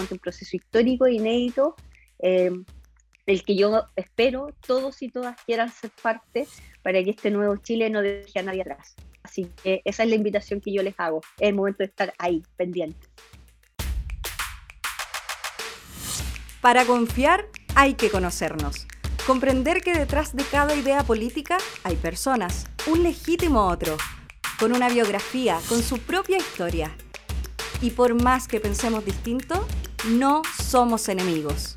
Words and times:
ante 0.00 0.14
un 0.14 0.20
proceso 0.20 0.56
histórico 0.56 1.06
inédito, 1.06 1.76
eh, 2.18 2.50
del 3.26 3.44
que 3.44 3.56
yo 3.56 3.84
espero 3.96 4.48
todos 4.66 5.02
y 5.02 5.08
todas 5.08 5.36
quieran 5.44 5.70
ser 5.70 5.90
parte 6.02 6.46
para 6.82 7.02
que 7.02 7.10
este 7.10 7.30
nuevo 7.30 7.56
Chile 7.56 7.88
no 7.90 8.02
deje 8.02 8.38
a 8.38 8.42
nadie 8.42 8.62
atrás. 8.62 8.94
Así 9.22 9.48
que 9.62 9.82
esa 9.84 10.02
es 10.02 10.08
la 10.08 10.16
invitación 10.16 10.60
que 10.60 10.72
yo 10.72 10.82
les 10.82 10.98
hago. 10.98 11.20
Es 11.38 11.48
el 11.48 11.54
momento 11.54 11.78
de 11.78 11.84
estar 11.86 12.12
ahí, 12.18 12.42
pendiente. 12.56 13.06
Para 16.60 16.84
confiar 16.84 17.46
hay 17.74 17.94
que 17.94 18.10
conocernos. 18.10 18.86
Comprender 19.26 19.82
que 19.82 19.94
detrás 19.94 20.34
de 20.34 20.42
cada 20.44 20.74
idea 20.74 21.04
política 21.04 21.58
hay 21.84 21.94
personas, 21.96 22.66
un 22.88 23.02
legítimo 23.04 23.68
otro, 23.68 23.96
con 24.58 24.72
una 24.72 24.88
biografía, 24.88 25.60
con 25.68 25.82
su 25.82 25.98
propia 25.98 26.38
historia. 26.38 26.94
Y 27.80 27.90
por 27.90 28.20
más 28.20 28.48
que 28.48 28.60
pensemos 28.60 29.04
distinto, 29.04 29.66
no 30.04 30.42
somos 30.60 31.08
enemigos. 31.08 31.76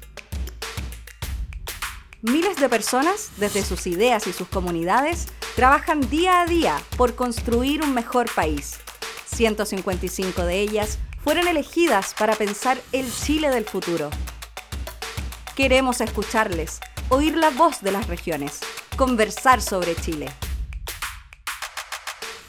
Miles 2.21 2.57
de 2.57 2.69
personas, 2.69 3.29
desde 3.37 3.63
sus 3.63 3.85
ideas 3.85 4.25
y 4.25 4.33
sus 4.33 4.47
comunidades, 4.47 5.27
trabajan 5.55 6.09
día 6.09 6.41
a 6.41 6.45
día 6.45 6.81
por 6.97 7.13
construir 7.13 7.83
un 7.83 7.93
mejor 7.93 8.33
país. 8.33 8.77
155 9.27 10.43
de 10.43 10.59
ellas 10.59 10.97
fueron 11.23 11.47
elegidas 11.47 12.15
para 12.17 12.35
pensar 12.35 12.81
el 12.91 13.11
Chile 13.13 13.49
del 13.49 13.65
futuro. 13.65 14.09
Queremos 15.55 16.01
escucharles, 16.01 16.79
oír 17.09 17.37
la 17.37 17.51
voz 17.51 17.81
de 17.81 17.91
las 17.91 18.07
regiones, 18.07 18.59
conversar 18.97 19.61
sobre 19.61 19.95
Chile. 19.95 20.31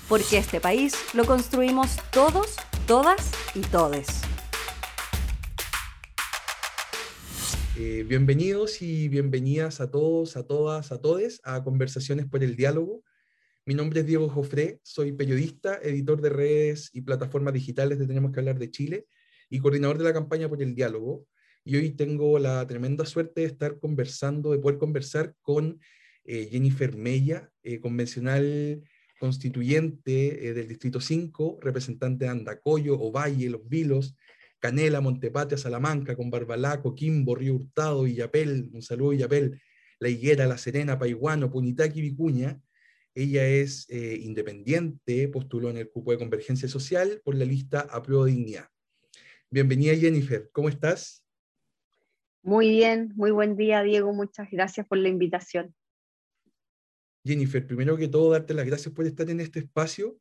Porque 0.09 0.39
este 0.39 0.61
país 0.61 0.95
lo 1.13 1.27
construimos 1.27 1.97
todos, 2.11 2.57
todas 2.87 3.31
y 3.55 3.61
todes. 3.61 4.26
Eh, 7.79 8.07
bienvenidos 8.09 8.81
y 8.81 9.07
bienvenidas 9.09 9.83
a 9.83 9.91
todos, 9.91 10.39
a 10.39 10.47
todas, 10.47 10.93
a 10.93 11.01
todes 11.03 11.43
a 11.45 11.63
Conversaciones 11.63 12.25
por 12.25 12.43
el 12.43 12.57
Diálogo. 12.57 13.05
Mi 13.67 13.75
nombre 13.75 14.01
es 14.01 14.07
Diego 14.07 14.31
Jofré, 14.31 14.81
soy 14.83 15.13
periodista, 15.13 15.79
editor 15.83 16.23
de 16.23 16.31
redes 16.31 16.89
y 16.95 17.03
plataformas 17.03 17.53
digitales 17.53 17.99
de 17.99 18.07
Tenemos 18.07 18.33
que 18.33 18.41
hablar 18.41 18.59
de 18.59 18.71
Chile 18.71 19.07
y 19.51 19.59
coordinador 19.59 19.99
de 19.99 20.05
la 20.05 20.15
campaña 20.15 20.49
por 20.49 20.63
el 20.63 20.75
diálogo. 20.75 21.27
Y 21.65 21.77
hoy 21.77 21.91
tengo 21.91 22.39
la 22.39 22.67
tremenda 22.67 23.05
suerte 23.05 23.43
de 23.43 23.49
estar 23.49 23.79
conversando, 23.79 24.53
de 24.53 24.59
poder 24.59 24.79
conversar 24.79 25.35
con 25.43 25.79
eh, 26.25 26.49
Jennifer 26.51 26.97
Mella, 26.97 27.51
eh, 27.63 27.79
convencional 27.79 28.85
constituyente 29.21 30.55
del 30.55 30.69
Distrito 30.69 30.99
5, 30.99 31.59
representante 31.61 32.25
de 32.25 32.31
Andacoyo, 32.31 32.99
Ovalle, 32.99 33.51
Los 33.51 33.69
Vilos, 33.69 34.15
Canela, 34.59 35.01
Montepatria, 35.01 35.59
Salamanca, 35.59 36.17
con 36.17 36.31
Barbalaco, 36.31 36.95
Quimbo, 36.95 37.35
Río 37.35 37.55
Hurtado, 37.55 38.05
Villapel, 38.05 38.71
un 38.73 38.83
saludo 38.83 39.11
Villapel, 39.11 39.61
La 39.99 40.09
Higuera, 40.09 40.47
La 40.47 40.59
Serena, 40.59 40.99
Paiguano, 40.99 41.51
Punitaqui, 41.51 42.01
Vicuña. 42.01 42.61
Ella 43.15 43.47
es 43.47 43.87
eh, 43.89 44.19
independiente, 44.23 45.29
postuló 45.29 45.71
en 45.71 45.79
el 45.79 45.91
cupo 45.91 46.13
de 46.13 46.19
Convergencia 46.19 46.69
Social 46.69 47.21
por 47.25 47.35
la 47.35 47.45
lista 47.45 47.81
Apruebo 47.91 48.27
Dignidad. 48.27 48.69
Bienvenida 49.51 49.95
Jennifer, 49.95 50.51
¿cómo 50.53 50.69
estás? 50.69 51.25
Muy 52.43 52.71
bien, 52.71 53.13
muy 53.17 53.31
buen 53.31 53.57
día 53.57 53.83
Diego, 53.83 54.13
muchas 54.13 54.51
gracias 54.51 54.87
por 54.87 54.99
la 54.99 55.09
invitación. 55.09 55.75
Jennifer, 57.25 57.67
primero 57.67 57.97
que 57.97 58.09
todo, 58.09 58.33
darte 58.33 58.55
las 58.55 58.67
gracias 58.67 58.95
por 58.95 59.07
estar 59.07 59.29
en 59.31 59.41
este 59.41 59.61
espacio. 59.61 60.19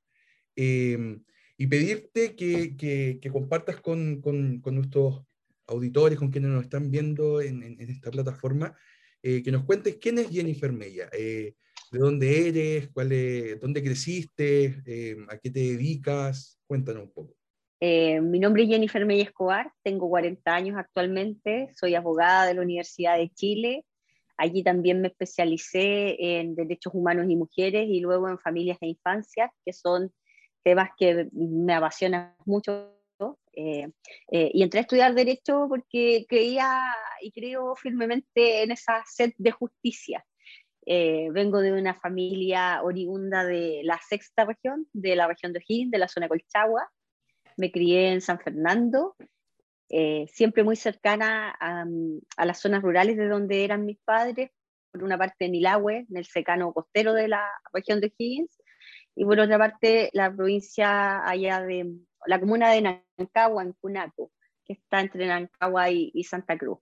Eh, 0.56 1.20
y 1.58 1.68
pedirte 1.68 2.36
que, 2.36 2.76
que, 2.78 3.30
compartas 3.32 3.80
con, 3.80 4.22
con, 4.22 4.60
con, 4.60 4.76
nuestros 4.76 5.24
auditores, 5.68 6.20
con 6.20 6.30
quienes 6.30 6.52
nos 6.52 6.64
están 6.64 6.92
viendo 6.92 7.42
en, 7.42 7.64
en, 7.64 7.90
esta 7.90 8.12
plataforma, 8.12 8.78
eh, 9.24 9.42
que 9.42 9.52
nos 9.52 9.64
cuentes 9.64 9.98
quién 9.98 10.20
es 10.20 10.30
Jennifer 10.30 10.72
Mella, 10.72 11.10
eh, 11.14 11.56
de 11.92 12.00
dónde 12.00 12.50
eres, 12.50 12.90
cuál 12.90 13.12
es, 13.12 13.60
dónde 13.60 13.82
creciste, 13.82 14.82
eh, 14.86 15.16
a 15.30 15.38
qué 15.38 15.50
te 15.50 15.60
dedicas, 15.60 16.60
cuéntanos 16.68 17.04
un 17.04 17.12
poco. 17.12 17.36
mi 17.82 18.40
nombre 18.40 18.64
es 18.64 18.70
Jennifer 18.70 19.06
Mella 19.06 19.24
Escobar, 19.24 19.72
tengo 19.82 20.10
40 20.10 20.54
años 20.54 20.78
actualmente, 20.78 21.70
soy 21.76 21.96
abogada 21.96 22.48
de 22.48 22.56
la 22.56 22.62
Universidad 22.62 23.18
de 23.18 23.30
Chile, 23.30 23.86
Allí 24.38 24.64
también 24.64 25.02
me 25.02 25.08
especialicé 25.08 26.18
en 26.20 26.56
derechos 26.56 26.94
humanos 26.94 27.28
y 27.30 27.36
mujeres 27.36 27.88
y 27.88 28.02
luego 28.02 28.28
en 28.28 28.38
familias 28.38 28.78
e 28.82 28.88
infancias, 28.88 29.50
que 29.64 29.72
son 29.72 30.12
temas 30.66 30.90
que 30.98 31.30
me 31.32 31.74
apasionan 31.74 32.36
mucho. 32.46 32.92
Eh, 33.58 33.88
eh, 34.30 34.52
y 34.54 34.64
entré 34.64 34.80
a 34.80 34.82
estudiar 34.82 35.14
Derecho 35.14 35.68
porque 35.70 36.26
creía 36.28 36.84
y 37.22 37.32
creo 37.32 37.74
firmemente 37.78 38.64
en 38.64 38.72
esa 38.72 39.02
sed 39.06 39.32
de 39.38 39.52
justicia. 39.52 40.26
Eh, 40.86 41.30
vengo 41.32 41.62
de 41.62 41.72
una 41.72 41.94
familia 41.94 42.82
oriunda 42.84 43.46
de 43.46 43.82
la 43.84 44.00
sexta 44.10 44.44
región, 44.44 44.88
de 44.92 45.16
la 45.16 45.28
región 45.28 45.54
de 45.54 45.60
O'Higgins, 45.60 45.92
de 45.92 46.00
la 46.00 46.10
zona 46.10 46.28
Colchagua. 46.28 46.90
Me 47.56 47.72
crié 47.72 48.12
en 48.12 48.22
San 48.22 48.40
Fernando, 48.40 49.16
siempre 50.28 50.64
muy 50.64 50.76
cercana 50.76 51.56
a, 51.58 51.86
a, 52.36 52.46
las 52.46 52.60
zonas 52.60 52.82
rurales 52.82 53.16
de 53.16 53.30
donde 53.30 53.64
eran 53.64 53.86
mis 53.86 54.00
padres, 54.04 54.52
por 54.92 55.04
una 55.04 55.18
parte 55.18 55.46
en 55.46 55.56
Ilagüe, 55.56 56.06
en 56.10 56.18
el 56.18 56.26
secano 56.26 56.74
costero 56.74 57.14
de 57.14 57.30
la 57.30 57.50
región 57.72 58.02
de 58.02 58.08
O'Higgins, 58.08 58.60
y 59.16 59.24
por 59.24 59.40
otra 59.40 59.58
parte 59.58 60.10
la 60.14 60.34
provincia 60.34 61.28
allá 61.28 61.62
de 61.62 61.96
la 62.26 62.40
comuna 62.40 62.72
de 62.72 63.00
Nancagua, 63.18 63.64
en 63.64 63.74
Cunaco, 63.74 64.32
que 64.66 64.74
está 64.74 65.00
entre 65.00 65.28
Nancagua 65.28 65.90
y, 65.90 66.24
Santa 66.24 66.58
Cruz. 66.58 66.80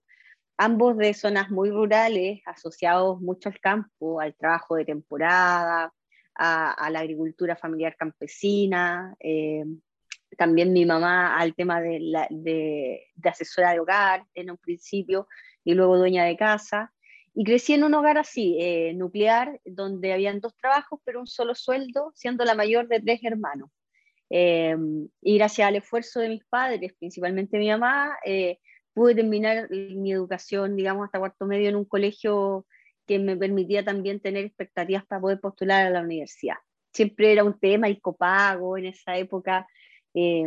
Ambos 0.56 0.96
de 0.96 1.14
zonas 1.14 1.50
muy 1.50 1.70
rurales, 1.70 2.40
asociados 2.46 3.20
mucho 3.20 3.48
al 3.48 3.60
campo, 3.60 4.20
al 4.20 4.34
trabajo 4.34 4.76
de 4.76 4.84
temporada, 4.84 5.92
a, 6.34 6.90
la 6.90 7.00
agricultura 7.00 7.56
familiar 7.56 7.96
campesina, 7.96 9.14
eh, 9.20 9.64
también 10.36 10.72
mi 10.72 10.84
mamá 10.84 11.38
al 11.38 11.54
tema 11.54 11.80
de, 11.80 12.00
de, 12.30 13.06
de, 13.14 13.28
asesora 13.28 13.72
de 13.72 13.80
hogar 13.80 14.24
en 14.34 14.50
un 14.50 14.56
principio 14.56 15.28
y 15.62 15.74
luego 15.74 15.98
dueña 15.98 16.24
de 16.24 16.36
casa. 16.36 16.92
Y 17.34 17.44
crecí 17.44 17.74
en 17.74 17.82
un 17.82 17.94
hogar 17.94 18.16
así, 18.16 18.56
eh, 18.60 18.94
nuclear, 18.94 19.60
donde 19.64 20.12
habían 20.12 20.40
dos 20.40 20.54
trabajos, 20.56 21.00
pero 21.04 21.18
un 21.18 21.26
solo 21.26 21.54
sueldo, 21.56 22.12
siendo 22.14 22.44
la 22.44 22.54
mayor 22.54 22.86
de 22.86 23.00
tres 23.00 23.20
hermanos. 23.24 23.70
Eh, 24.30 24.76
y 25.20 25.36
gracias 25.38 25.66
al 25.66 25.76
esfuerzo 25.76 26.20
de 26.20 26.28
mis 26.28 26.44
padres, 26.44 26.92
principalmente 26.98 27.58
mi 27.58 27.68
mamá, 27.68 28.16
eh, 28.24 28.58
pude 28.92 29.16
terminar 29.16 29.68
mi 29.70 30.12
educación, 30.12 30.76
digamos, 30.76 31.06
hasta 31.06 31.18
cuarto 31.18 31.46
medio 31.46 31.68
en 31.68 31.76
un 31.76 31.84
colegio 31.84 32.66
que 33.04 33.18
me 33.18 33.36
permitía 33.36 33.84
también 33.84 34.20
tener 34.20 34.44
expectativas 34.44 35.04
para 35.04 35.20
poder 35.20 35.40
postular 35.40 35.86
a 35.86 35.90
la 35.90 36.02
universidad. 36.02 36.56
Siempre 36.92 37.32
era 37.32 37.42
un 37.42 37.58
tema 37.58 37.88
el 37.88 38.00
copago 38.00 38.78
en 38.78 38.86
esa 38.86 39.16
época, 39.16 39.66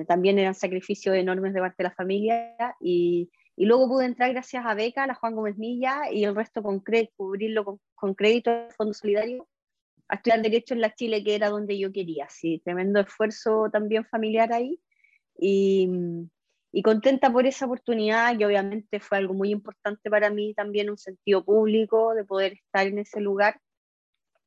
también 0.08 0.40
eran 0.40 0.56
sacrificios 0.56 1.14
enormes 1.18 1.54
de 1.54 1.60
parte 1.60 1.84
de 1.84 1.90
la 1.90 1.96
familia 1.96 2.56
y, 2.80 3.30
y 3.58 3.66
luego 3.66 3.90
pude 3.90 4.06
entrar 4.06 4.32
gracias 4.32 4.64
a 4.64 4.76
beca, 4.76 5.04
a 5.04 5.08
la 5.08 5.16
Juan 5.16 5.34
Gómez 5.36 5.58
Milla, 5.58 6.12
y 6.12 6.24
el 6.24 6.36
resto 6.36 6.62
con 6.62 6.80
cubrirlo 7.16 7.80
con, 7.96 8.14
crédito 8.14 8.52
del 8.52 8.72
Fondo 8.72 8.94
Solidario, 8.94 9.48
a 10.08 10.16
estudiar 10.16 10.44
Derecho 10.44 10.76
en 10.76 10.82
la 10.82 10.94
Chile, 10.94 11.24
que 11.24 11.34
era 11.34 11.50
donde 11.50 11.78
yo 11.78 11.92
quería. 11.92 12.30
Sí, 12.30 12.62
tremendo 12.64 13.00
esfuerzo 13.00 13.68
también 13.72 14.06
familiar 14.06 14.54
ahí. 14.54 14.80
Y, 15.40 15.90
y 16.72 16.84
contenta 16.84 17.34
por 17.34 17.48
esa 17.48 17.66
oportunidad, 17.66 18.38
que 18.38 18.46
obviamente 18.46 19.00
fue 19.00 19.18
algo 19.18 19.34
muy 19.34 19.50
importante 19.50 20.08
para 20.12 20.30
mí 20.30 20.54
también, 20.54 20.92
un 20.92 20.98
sentido 20.98 21.44
público 21.44 22.14
de 22.14 22.26
poder 22.26 22.54
estar 22.54 22.86
en 22.86 23.00
ese 23.00 23.20
lugar 23.20 23.60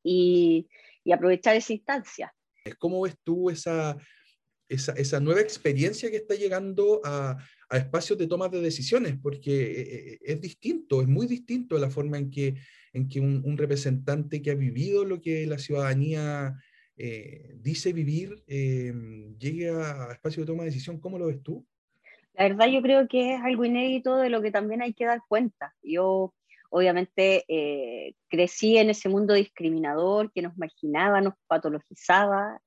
y, 0.03 0.69
y 1.03 1.11
aprovechar 1.11 1.57
esa 1.57 1.73
instancia. 1.73 2.33
¿Cómo 2.79 3.01
ves 3.01 3.17
tú 3.25 3.49
esa, 3.49 3.97
esa, 4.71 4.93
esa 4.93 5.19
nueva 5.19 5.41
experiencia 5.41 6.09
que 6.09 6.17
está 6.17 6.35
llegando 6.35 7.01
a, 7.03 7.37
a 7.71 7.77
espacios 7.77 8.19
de 8.19 8.27
toma 8.27 8.49
de 8.49 8.61
decisiones, 8.61 9.17
porque 9.23 9.51
eh, 9.51 9.81
eh, 9.81 10.19
es 10.21 10.41
distinto, 10.41 11.01
es 11.01 11.07
muy 11.07 11.25
distinto 11.25 11.77
la 11.77 11.89
forma 11.89 12.17
en 12.17 12.29
que, 12.29 12.55
en 12.91 13.07
que 13.07 13.21
un, 13.21 13.57
representante 13.57 14.41
que 14.41 14.51
ha 14.51 14.55
vivido 14.55 15.05
lo 15.05 15.21
que 15.21 15.47
la 15.47 15.57
ciudadanía 15.57 16.53
eh, 16.97 17.55
dice 17.59 17.93
vivir 17.93 18.43
llegue 18.45 19.69
a, 19.69 20.09
espacios 20.11 20.45
de 20.45 20.51
toma 20.51 20.63
de 20.63 20.69
decisión. 20.69 20.99
¿Cómo 20.99 21.17
lo 21.17 21.27
ves 21.27 21.41
tú? 21.41 21.65
La 22.33 22.49
verdad 22.49 22.67
yo 22.67 22.81
creo 22.81 23.07
que 23.07 23.35
es 23.35 23.41
algo 23.41 23.63
inédito 23.63 24.17
de 24.17 24.29
lo 24.29 24.41
que 24.41 24.51
también 24.51 24.81
hay 24.81 24.93
que 24.93 25.05
dar 25.05 25.21
cuenta. 25.27 25.73
Yo 25.81 26.33
obviamente 26.69 27.45
crecí 28.29 28.77
en 28.77 28.89
ese 28.89 29.07
mundo 29.07 29.33
discriminador 29.33 30.31
que 30.33 30.41
nos 30.41 30.57
marginaba, 30.57 31.21
nos 31.21 31.35
patologizaba 31.47 32.61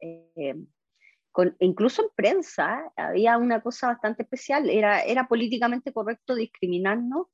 incluso 1.60 2.02
en 2.02 2.08
prensa 2.14 2.92
había 2.96 3.38
una 3.38 3.60
cosa 3.60 3.88
bastante 3.88 4.22
especial, 4.22 4.70
era, 4.70 5.02
era 5.02 5.26
políticamente 5.26 5.92
correcto 5.92 6.34
discriminarnos, 6.34 7.26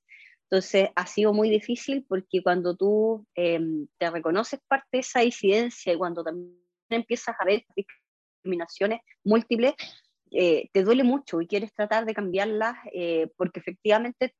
entonces 0.50 0.90
ha 0.96 1.06
sido 1.06 1.32
muy 1.32 1.48
difícil 1.48 2.04
porque 2.08 2.42
cuando 2.42 2.76
tú 2.76 3.26
em, 3.34 3.86
te 3.98 4.10
reconoces 4.10 4.60
parte 4.66 4.88
de 4.92 4.98
esa 4.98 5.20
disidencia 5.20 5.92
y 5.92 5.96
cuando 5.96 6.24
también 6.24 6.56
empiezas 6.88 7.36
a 7.38 7.44
ver 7.44 7.64
discriminaciones 7.76 9.00
múltiples, 9.22 9.74
eh, 10.32 10.68
te 10.72 10.82
duele 10.82 11.04
mucho 11.04 11.40
y 11.40 11.46
quieres 11.46 11.72
tratar 11.72 12.04
de 12.04 12.14
cambiarlas 12.14 12.76
eh, 12.92 13.30
porque 13.36 13.60
efectivamente 13.60 14.34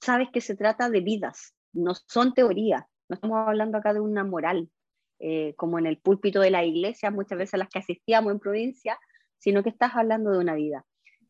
sabes 0.00 0.28
que 0.32 0.40
se 0.40 0.56
trata 0.56 0.88
de 0.88 1.00
vidas, 1.00 1.54
no 1.72 1.94
son 1.94 2.34
teorías, 2.34 2.84
no 3.08 3.14
estamos 3.14 3.38
hablando 3.38 3.78
acá 3.78 3.92
de 3.92 4.00
una 4.00 4.24
moral, 4.24 4.68
eh, 5.18 5.54
como 5.56 5.78
en 5.78 5.86
el 5.86 5.98
púlpito 5.98 6.40
de 6.40 6.50
la 6.50 6.64
iglesia, 6.64 7.10
muchas 7.10 7.38
veces 7.38 7.54
a 7.54 7.58
las 7.58 7.68
que 7.68 7.78
asistíamos 7.78 8.32
en 8.32 8.40
provincia, 8.40 8.98
sino 9.38 9.62
que 9.62 9.70
estás 9.70 9.94
hablando 9.94 10.30
de 10.32 10.38
una 10.38 10.54
vida. 10.54 10.84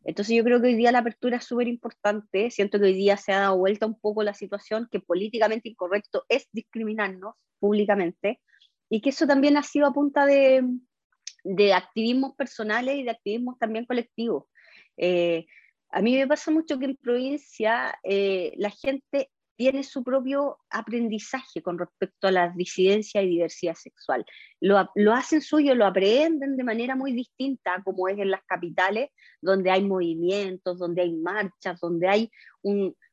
Entonces 0.04 0.36
yo 0.36 0.44
creo 0.44 0.60
que 0.60 0.68
hoy 0.68 0.76
día 0.76 0.92
la 0.92 1.00
apertura 1.00 1.38
es 1.38 1.44
súper 1.44 1.66
importante, 1.66 2.50
siento 2.50 2.78
que 2.78 2.86
hoy 2.86 2.94
día 2.94 3.16
se 3.16 3.32
ha 3.32 3.40
dado 3.40 3.58
vuelta 3.58 3.86
un 3.86 3.98
poco 3.98 4.22
la 4.22 4.34
situación 4.34 4.88
que 4.90 5.00
políticamente 5.00 5.68
incorrecto 5.68 6.24
es 6.28 6.46
discriminarnos 6.52 7.34
públicamente 7.58 8.40
y 8.88 9.00
que 9.00 9.10
eso 9.10 9.26
también 9.26 9.56
ha 9.56 9.64
sido 9.64 9.86
a 9.86 9.92
punta 9.92 10.24
de, 10.24 10.62
de 11.42 11.72
activismos 11.72 12.36
personales 12.36 12.96
y 12.96 13.02
de 13.02 13.10
activismos 13.10 13.58
también 13.58 13.84
colectivos. 13.84 14.44
Eh, 14.96 15.46
a 15.90 16.02
mí 16.02 16.14
me 16.14 16.26
pasa 16.26 16.50
mucho 16.50 16.78
que 16.78 16.84
en 16.86 16.96
provincia 16.96 17.98
eh, 18.02 18.52
la 18.56 18.70
gente 18.70 19.30
tiene 19.56 19.82
su 19.82 20.04
propio 20.04 20.58
aprendizaje 20.70 21.62
con 21.62 21.78
respecto 21.78 22.28
a 22.28 22.30
la 22.30 22.52
disidencia 22.54 23.22
y 23.22 23.28
diversidad 23.28 23.74
sexual. 23.74 24.24
Lo, 24.60 24.90
lo, 24.94 25.12
hacen 25.12 25.40
suyo, 25.40 25.74
lo 25.74 25.86
aprenden 25.86 26.56
de 26.56 26.64
manera 26.64 26.94
muy 26.94 27.12
distinta, 27.12 27.82
como 27.84 28.08
es 28.08 28.18
en 28.18 28.30
las 28.30 28.44
capitales, 28.44 29.10
donde 29.40 29.70
hay 29.70 29.82
movimientos, 29.82 30.78
donde 30.78 31.02
hay 31.02 31.12
marchas, 31.12 31.80
donde 31.80 32.08
hay 32.08 32.30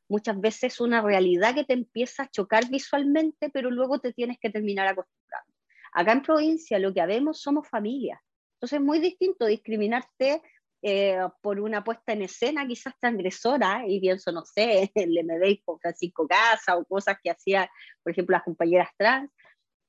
muchas 0.08 0.40
veces 0.40 0.80
una 0.80 1.00
realidad 1.00 1.54
que 1.54 1.64
te 1.64 1.72
empieza 1.72 2.24
a 2.24 2.30
chocar 2.30 2.68
visualmente, 2.68 3.50
pero 3.50 3.70
luego 3.70 3.98
te 3.98 4.12
tienes 4.12 4.38
que 4.38 4.50
terminar 4.50 4.86
acostumbrando. 4.86 5.52
Acá 5.92 6.12
en 6.12 6.22
provincia 6.22 6.78
lo 6.78 6.92
que 6.92 7.00
habemos 7.00 7.40
somos 7.40 7.68
familias. 7.68 8.20
Entonces 8.56 8.80
es 8.80 8.84
muy 8.84 8.98
distinto 8.98 9.46
discriminarte 9.46 10.42
eh, 10.86 11.16
por 11.40 11.60
una 11.60 11.82
puesta 11.82 12.12
en 12.12 12.20
escena 12.20 12.66
quizás 12.66 12.92
transgresora, 13.00 13.84
y 13.88 14.00
pienso, 14.00 14.30
no 14.32 14.44
sé, 14.44 14.92
el 14.94 15.18
MD 15.24 15.62
con 15.64 15.80
Francisco 15.80 16.28
Casa 16.28 16.76
o 16.76 16.84
cosas 16.84 17.16
que 17.22 17.30
hacía, 17.30 17.70
por 18.02 18.12
ejemplo, 18.12 18.34
las 18.34 18.42
compañeras 18.42 18.90
trans, 18.98 19.30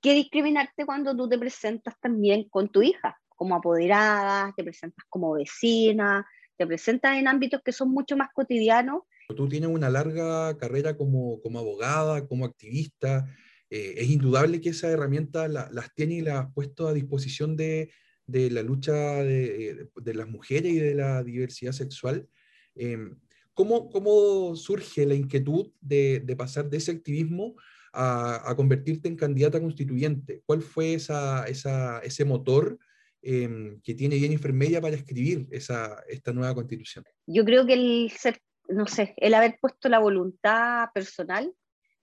que 0.01 0.13
discriminarte 0.13 0.86
cuando 0.86 1.13
tú 1.13 1.27
te 1.27 1.38
presentas 1.38 1.95
también 2.00 2.47
con 2.47 2.69
tu 2.69 2.81
hija, 2.81 3.19
como 3.27 3.56
apoderada, 3.56 4.53
te 4.56 4.63
presentas 4.63 5.03
como 5.09 5.33
vecina, 5.33 6.25
te 6.57 6.65
presentas 6.65 7.18
en 7.18 7.27
ámbitos 7.27 7.62
que 7.62 7.74
son 7.74 7.89
mucho 7.89 8.15
más 8.15 8.30
cotidianos. 8.33 9.01
Tú 9.36 9.50
tienes 9.50 9.69
una 9.69 9.89
larga 9.89 10.57
carrera 10.57 10.95
como, 10.95 11.41
como 11.41 11.59
abogada, 11.59 12.25
como 12.25 12.45
activista. 12.45 13.25
Eh, 13.69 13.95
es 13.98 14.09
indudable 14.09 14.62
que 14.62 14.69
esa 14.69 14.89
herramienta 14.89 15.50
las 15.50 15.94
tiene 15.94 16.13
y 16.13 16.21
las 16.21 16.45
has 16.45 16.53
puesto 16.53 16.88
a 16.88 16.94
disposición 16.94 17.57
de, 17.57 17.91
de 18.27 18.50
la 18.50 18.63
lucha 18.63 18.94
de, 18.94 19.88
de, 19.95 20.13
las 20.13 20.27
mujeres 20.27 20.74
y 20.74 20.80
de 20.80 20.95
la 20.95 21.24
diversidad 21.24 21.72
sexual. 21.72 22.27
Em, 22.75 23.18
¿cómo, 23.54 23.89
¿cómo, 23.89 24.56
surge 24.56 25.06
la 25.06 25.16
inquietud 25.16 25.72
de, 25.81 26.22
de 26.22 26.36
pasar 26.36 26.69
de 26.69 26.77
ese 26.77 26.92
activismo 26.92 27.56
a, 27.94 28.50
a, 28.50 28.56
convertirte 28.56 29.07
en 29.07 29.16
candidata 29.16 29.62
constituyente? 29.62 30.42
¿Cuál 30.45 30.62
fue 30.62 30.94
esa, 30.95 31.45
esa, 31.45 32.00
ese 32.00 32.25
motor 32.25 32.80
eh, 33.27 33.80
que 33.83 33.95
tiene 33.95 34.19
Jennifer 34.19 34.54
Media 34.54 34.80
para 34.80 34.95
escribir 34.95 35.48
esa, 35.50 36.04
esta 36.07 36.31
nueva 36.31 36.54
constitución? 36.54 37.04
Yo 37.25 37.44
creo 37.44 37.66
que 37.66 37.74
el 37.74 38.12
ser, 38.12 38.39
no 38.69 38.86
sé, 38.86 39.16
el 39.18 39.33
haber 39.33 39.57
puesto 39.60 39.89
la 39.89 39.98
voluntad 39.98 40.89
personal 40.94 41.51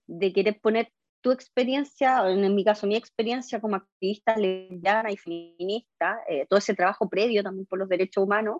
de 0.05 0.33
querer 0.33 0.59
poner 0.61 0.91
tu 1.23 1.31
experiencia, 1.31 2.29
en 2.29 2.53
mi 2.53 2.65
caso 2.65 2.85
mi 2.85 2.97
experiencia 2.97 3.61
como 3.61 3.77
activista 3.77 4.35
lesbiana 4.35 5.09
y 5.09 5.17
feminista, 5.17 6.21
eh, 6.29 6.45
todo 6.49 6.59
ese 6.59 6.75
trabajo 6.75 7.09
previo 7.09 7.41
también 7.41 7.65
por 7.65 7.79
los 7.79 7.87
derechos 7.87 8.25
humanos, 8.25 8.57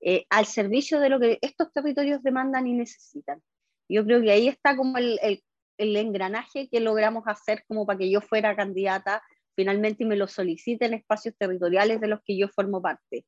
eh, 0.00 0.26
al 0.28 0.44
servicio 0.44 1.00
de 1.00 1.08
lo 1.08 1.18
que 1.18 1.38
estos 1.40 1.72
territorios 1.72 2.22
demandan 2.22 2.66
y 2.66 2.74
necesitan. 2.74 3.42
Yo 3.88 4.04
creo 4.04 4.20
que 4.20 4.30
ahí 4.30 4.46
está 4.46 4.76
como 4.76 4.98
el, 4.98 5.18
el, 5.22 5.42
el 5.78 5.96
engranaje 5.96 6.68
que 6.68 6.80
logramos 6.80 7.24
hacer 7.26 7.64
como 7.66 7.86
para 7.86 7.98
que 7.98 8.10
yo 8.10 8.20
fuera 8.20 8.54
candidata 8.54 9.22
finalmente 9.56 10.04
y 10.04 10.06
me 10.06 10.16
lo 10.16 10.28
soliciten 10.28 10.94
espacios 10.94 11.34
territoriales 11.38 12.00
de 12.00 12.08
los 12.08 12.20
que 12.24 12.36
yo 12.36 12.48
formo 12.48 12.82
parte. 12.82 13.24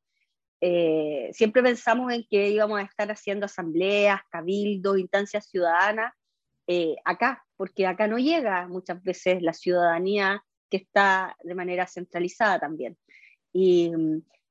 Eh, 0.61 1.31
siempre 1.33 1.63
pensamos 1.63 2.13
en 2.13 2.25
que 2.29 2.51
íbamos 2.51 2.79
a 2.81 2.85
estar 2.85 3.11
haciendo 3.11 3.47
asambleas, 3.47 4.21
cabildos, 4.31 4.99
instancias 4.99 5.49
ciudadanas, 5.49 6.13
eh, 6.67 6.97
acá, 7.05 7.45
porque 7.57 7.87
acá 7.87 8.07
no 8.07 8.19
llega 8.19 8.67
muchas 8.69 9.03
veces 9.03 9.43
la 9.43 9.53
ciudadanía 9.53 10.45
que 10.71 10.79
está 10.79 11.37
de 11.43 11.55
manera 11.55 11.87
centralizada 11.87 12.59
también. 12.59 12.97
Y, 13.53 13.93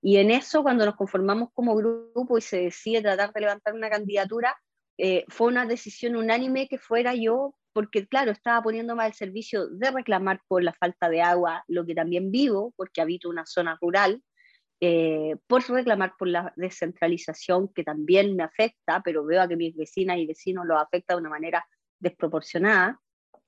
y 0.02 0.18
en 0.18 0.32
eso, 0.32 0.64
cuando 0.64 0.86
nos 0.86 0.96
conformamos 0.96 1.50
como 1.54 1.76
grupo 1.76 2.38
y 2.38 2.42
se 2.42 2.62
decide 2.64 3.02
tratar 3.02 3.34
de 3.34 3.42
levantar 3.42 3.74
una 3.74 3.90
candidatura, 3.90 4.56
eh, 4.98 5.26
fue 5.30 5.48
una 5.48 5.66
decisión 5.66 6.16
unánime 6.16 6.68
que 6.68 6.78
fuera 6.78 7.16
yo, 7.16 7.56
porque 7.74 8.08
claro, 8.08 8.32
estaba 8.32 8.62
poniéndome 8.62 9.04
al 9.04 9.14
servicio 9.14 9.68
de 9.68 9.92
reclamar 9.92 10.42
por 10.48 10.64
la 10.64 10.74
falta 10.74 11.10
de 11.10 11.22
agua, 11.22 11.64
lo 11.68 11.86
que 11.86 11.96
también 11.96 12.32
vivo, 12.32 12.74
porque 12.78 13.02
habito 13.02 13.30
una 13.30 13.46
zona 13.46 13.78
rural, 13.82 14.22
eh, 14.82 15.38
por 15.48 15.64
reclamar 15.68 16.14
por 16.20 16.28
la 16.28 16.54
descentralización 16.58 17.74
que 17.74 17.84
también 17.84 18.36
me 18.36 18.44
afecta, 18.44 19.02
pero 19.04 19.26
veo 19.26 19.42
a 19.42 19.48
que 19.48 19.56
mis 19.56 19.76
vecinas 19.76 20.18
y 20.18 20.28
vecinos 20.28 20.66
lo 20.66 20.78
afecta 20.78 21.14
de 21.16 21.22
una 21.22 21.30
manera 21.30 21.66
desproporcionada, 22.04 23.00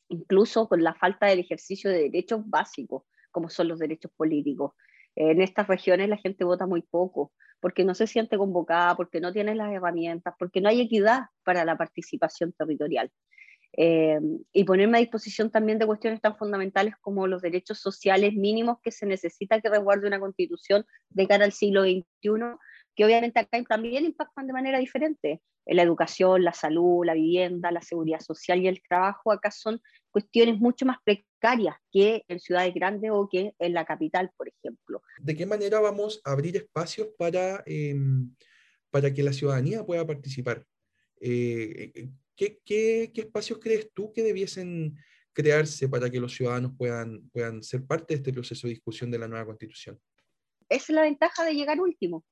incluso 0.08 0.68
con 0.68 0.84
la 0.84 0.96
falta 0.96 1.28
del 1.28 1.40
ejercicio 1.40 1.90
de 1.92 2.04
derechos 2.10 2.42
básicos, 2.46 3.04
como 3.32 3.50
son 3.50 3.68
los 3.68 3.80
derechos 3.80 4.12
políticos. 4.16 4.72
En 5.16 5.42
estas 5.42 5.68
regiones 5.68 6.10
la 6.10 6.18
gente 6.18 6.44
vota 6.44 6.66
muy 6.66 6.82
poco, 6.82 7.32
porque 7.60 7.84
no 7.84 7.94
se 7.94 8.08
siente 8.08 8.38
convocada, 8.38 8.96
porque 8.96 9.20
no 9.20 9.32
tiene 9.32 9.56
las 9.56 9.72
herramientas, 9.72 10.34
porque 10.40 10.62
no 10.62 10.70
hay 10.70 10.82
equidad 10.82 11.26
para 11.44 11.66
la 11.66 11.78
participación 11.78 12.54
territorial. 12.54 13.12
Eh, 13.78 14.20
y 14.54 14.64
ponerme 14.64 14.98
a 14.98 15.02
disposición 15.02 15.52
también 15.52 15.80
de 15.80 15.86
cuestiones 15.86 16.22
tan 16.22 16.38
fundamentales 16.38 16.96
como 17.02 17.28
los 17.28 17.42
derechos 17.42 17.80
sociales 17.80 18.34
mínimos 18.34 18.78
que 18.82 18.92
se 18.92 19.06
necesita 19.06 19.60
que 19.60 19.70
resguarde 19.70 20.08
una 20.08 20.20
constitución 20.20 20.86
de 21.10 21.28
cara 21.28 21.44
al 21.44 21.52
siglo 21.52 21.84
XXI, 21.84 22.06
que 22.96 23.06
obviamente 23.06 23.40
acá 23.40 23.62
también 23.64 24.06
impactan 24.06 24.48
de 24.48 24.54
manera 24.54 24.80
diferente 24.80 25.42
la 25.74 25.82
educación, 25.82 26.44
la 26.44 26.54
salud, 26.54 27.06
la 27.06 27.14
vivienda, 27.14 27.72
la 27.72 27.82
seguridad 27.82 28.20
social 28.20 28.62
y 28.62 28.68
el 28.68 28.82
trabajo 28.88 29.32
acá 29.32 29.50
son 29.50 29.82
cuestiones 30.12 30.60
mucho 30.60 30.86
más 30.86 30.98
precarias 31.04 31.76
que 31.92 32.24
en 32.28 32.40
ciudades 32.40 32.74
grandes 32.74 33.12
o 33.12 33.28
que 33.28 33.54
en 33.58 33.74
la 33.74 33.86
capital, 33.86 34.32
por 34.38 34.48
ejemplo. 34.48 35.02
¿De 35.20 35.36
qué 35.36 35.46
manera 35.46 35.80
vamos 35.80 36.22
a 36.24 36.32
abrir 36.32 36.56
espacios 36.56 37.10
para, 37.18 37.64
em, 37.66 38.34
para 38.92 39.12
que 39.12 39.24
la 39.24 39.34
ciudadanía 39.34 39.84
pueda 39.84 40.06
participar? 40.06 40.66
Eh, 41.20 41.92
eh, 41.96 42.10
¿qué, 42.36 42.60
qué, 42.64 43.12
qué, 43.14 43.22
espacios 43.22 43.60
crees 43.60 43.92
tú 43.94 44.14
que 44.14 44.22
debiesen 44.22 44.96
crearse 45.34 45.90
para 45.90 46.10
que 46.10 46.20
los 46.20 46.34
ciudadanos 46.34 46.74
puedan, 46.78 47.28
puedan 47.30 47.64
ser 47.64 47.86
parte 47.86 48.14
de 48.14 48.18
este 48.20 48.34
proceso 48.34 48.68
de 48.68 48.74
discusión 48.74 49.10
de 49.10 49.20
la 49.20 49.28
nueva 49.28 49.46
constitución? 49.46 50.00
Esa 50.70 50.92
es 50.92 50.96
la 50.96 51.02
ventaja 51.02 51.44
de 51.44 51.54
llegar 51.54 51.80
último 51.80 52.24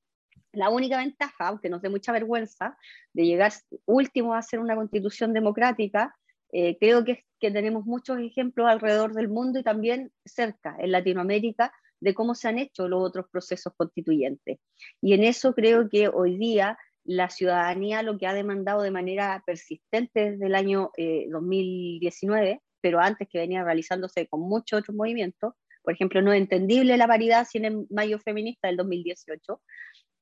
la 0.52 0.70
única 0.70 0.98
ventaja, 0.98 1.48
aunque 1.48 1.68
nos 1.68 1.82
dé 1.82 1.88
mucha 1.88 2.12
vergüenza, 2.12 2.76
de 3.12 3.24
llegar 3.24 3.52
último 3.86 4.34
a 4.34 4.38
hacer 4.38 4.60
una 4.60 4.76
constitución 4.76 5.32
democrática, 5.32 6.14
eh, 6.52 6.76
creo 6.78 7.04
que, 7.04 7.24
que 7.40 7.50
tenemos 7.50 7.84
muchos 7.84 8.18
ejemplos 8.18 8.68
alrededor 8.68 9.14
del 9.14 9.28
mundo 9.28 9.58
y 9.58 9.62
también 9.62 10.12
cerca, 10.24 10.76
en 10.78 10.92
Latinoamérica, 10.92 11.72
de 12.00 12.14
cómo 12.14 12.34
se 12.34 12.48
han 12.48 12.58
hecho 12.58 12.86
los 12.88 13.02
otros 13.02 13.26
procesos 13.30 13.72
constituyentes. 13.76 14.58
Y 15.00 15.14
en 15.14 15.24
eso 15.24 15.54
creo 15.54 15.88
que 15.88 16.08
hoy 16.08 16.36
día 16.36 16.78
la 17.04 17.28
ciudadanía 17.30 18.02
lo 18.02 18.18
que 18.18 18.26
ha 18.26 18.34
demandado 18.34 18.82
de 18.82 18.90
manera 18.90 19.42
persistente 19.46 20.32
desde 20.32 20.46
el 20.46 20.54
año 20.54 20.90
2019, 21.30 22.50
eh, 22.50 22.60
pero 22.80 23.00
antes 23.00 23.28
que 23.28 23.38
venía 23.38 23.64
realizándose 23.64 24.26
con 24.26 24.40
muchos 24.40 24.80
otros 24.80 24.96
movimientos, 24.96 25.54
por 25.82 25.92
ejemplo, 25.92 26.22
no 26.22 26.32
es 26.32 26.40
entendible 26.40 26.96
la 26.96 27.06
paridad 27.06 27.46
sin 27.48 27.66
el 27.66 27.86
mayo 27.90 28.18
feminista 28.18 28.68
del 28.68 28.78
2018, 28.78 29.60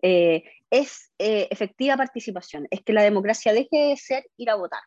eh, 0.02 0.42
es 0.68 1.12
eh, 1.18 1.47
efectiva 1.50 1.97
participación, 1.97 2.66
es 2.71 2.82
que 2.82 2.92
la 2.92 3.02
democracia 3.02 3.52
deje 3.52 3.88
de 3.88 3.97
ser 3.97 4.25
ir 4.37 4.50
a 4.50 4.56
votar. 4.56 4.82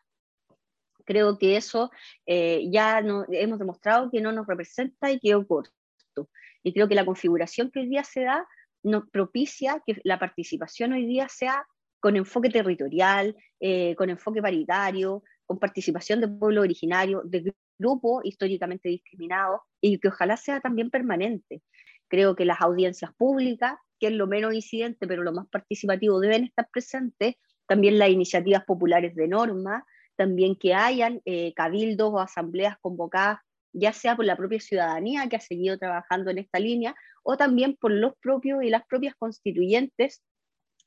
Creo 1.04 1.38
que 1.38 1.56
eso 1.56 1.90
eh, 2.26 2.66
ya 2.70 3.00
no, 3.00 3.24
hemos 3.30 3.58
demostrado 3.58 4.10
que 4.10 4.20
no 4.20 4.32
nos 4.32 4.46
representa 4.46 5.10
y 5.10 5.18
que 5.18 5.34
ocurre. 5.34 5.70
Y 6.62 6.72
creo 6.72 6.88
que 6.88 6.96
la 6.96 7.04
configuración 7.04 7.70
que 7.70 7.80
hoy 7.80 7.88
día 7.88 8.02
se 8.02 8.22
da 8.22 8.46
nos 8.82 9.08
propicia 9.10 9.82
que 9.86 10.00
la 10.02 10.18
participación 10.18 10.92
hoy 10.92 11.06
día 11.06 11.28
sea 11.28 11.64
con 12.00 12.16
enfoque 12.16 12.50
territorial, 12.50 13.36
con 13.96 14.10
enfoque 14.10 14.42
paritario, 14.42 15.22
con 15.44 15.58
participación 15.58 16.20
de 16.20 16.28
pueblo 16.28 16.62
originario, 16.62 17.22
de 17.24 17.54
grupos 17.78 18.24
históricamente 18.24 18.88
discriminados 18.88 19.60
y 19.80 19.98
que 19.98 20.08
ojalá 20.08 20.36
sea 20.36 20.60
también 20.60 20.90
permanente. 20.90 21.62
Creo 22.08 22.34
que 22.34 22.44
las 22.44 22.60
audiencias 22.60 23.12
públicas 23.14 23.76
que 23.98 24.08
es 24.08 24.12
lo 24.12 24.26
menos 24.26 24.54
incidente, 24.54 25.06
pero 25.06 25.22
lo 25.22 25.32
más 25.32 25.46
participativo, 25.48 26.20
deben 26.20 26.44
estar 26.44 26.68
presentes, 26.70 27.34
también 27.66 27.98
las 27.98 28.10
iniciativas 28.10 28.64
populares 28.64 29.14
de 29.14 29.28
norma, 29.28 29.84
también 30.16 30.56
que 30.56 30.74
hayan 30.74 31.20
eh, 31.24 31.52
cabildos 31.54 32.12
o 32.12 32.20
asambleas 32.20 32.76
convocadas, 32.80 33.40
ya 33.72 33.92
sea 33.92 34.16
por 34.16 34.24
la 34.24 34.36
propia 34.36 34.60
ciudadanía 34.60 35.28
que 35.28 35.36
ha 35.36 35.40
seguido 35.40 35.78
trabajando 35.78 36.30
en 36.30 36.38
esta 36.38 36.58
línea, 36.58 36.94
o 37.22 37.36
también 37.36 37.76
por 37.76 37.90
los 37.90 38.14
propios 38.18 38.62
y 38.62 38.70
las 38.70 38.86
propias 38.86 39.14
constituyentes 39.16 40.22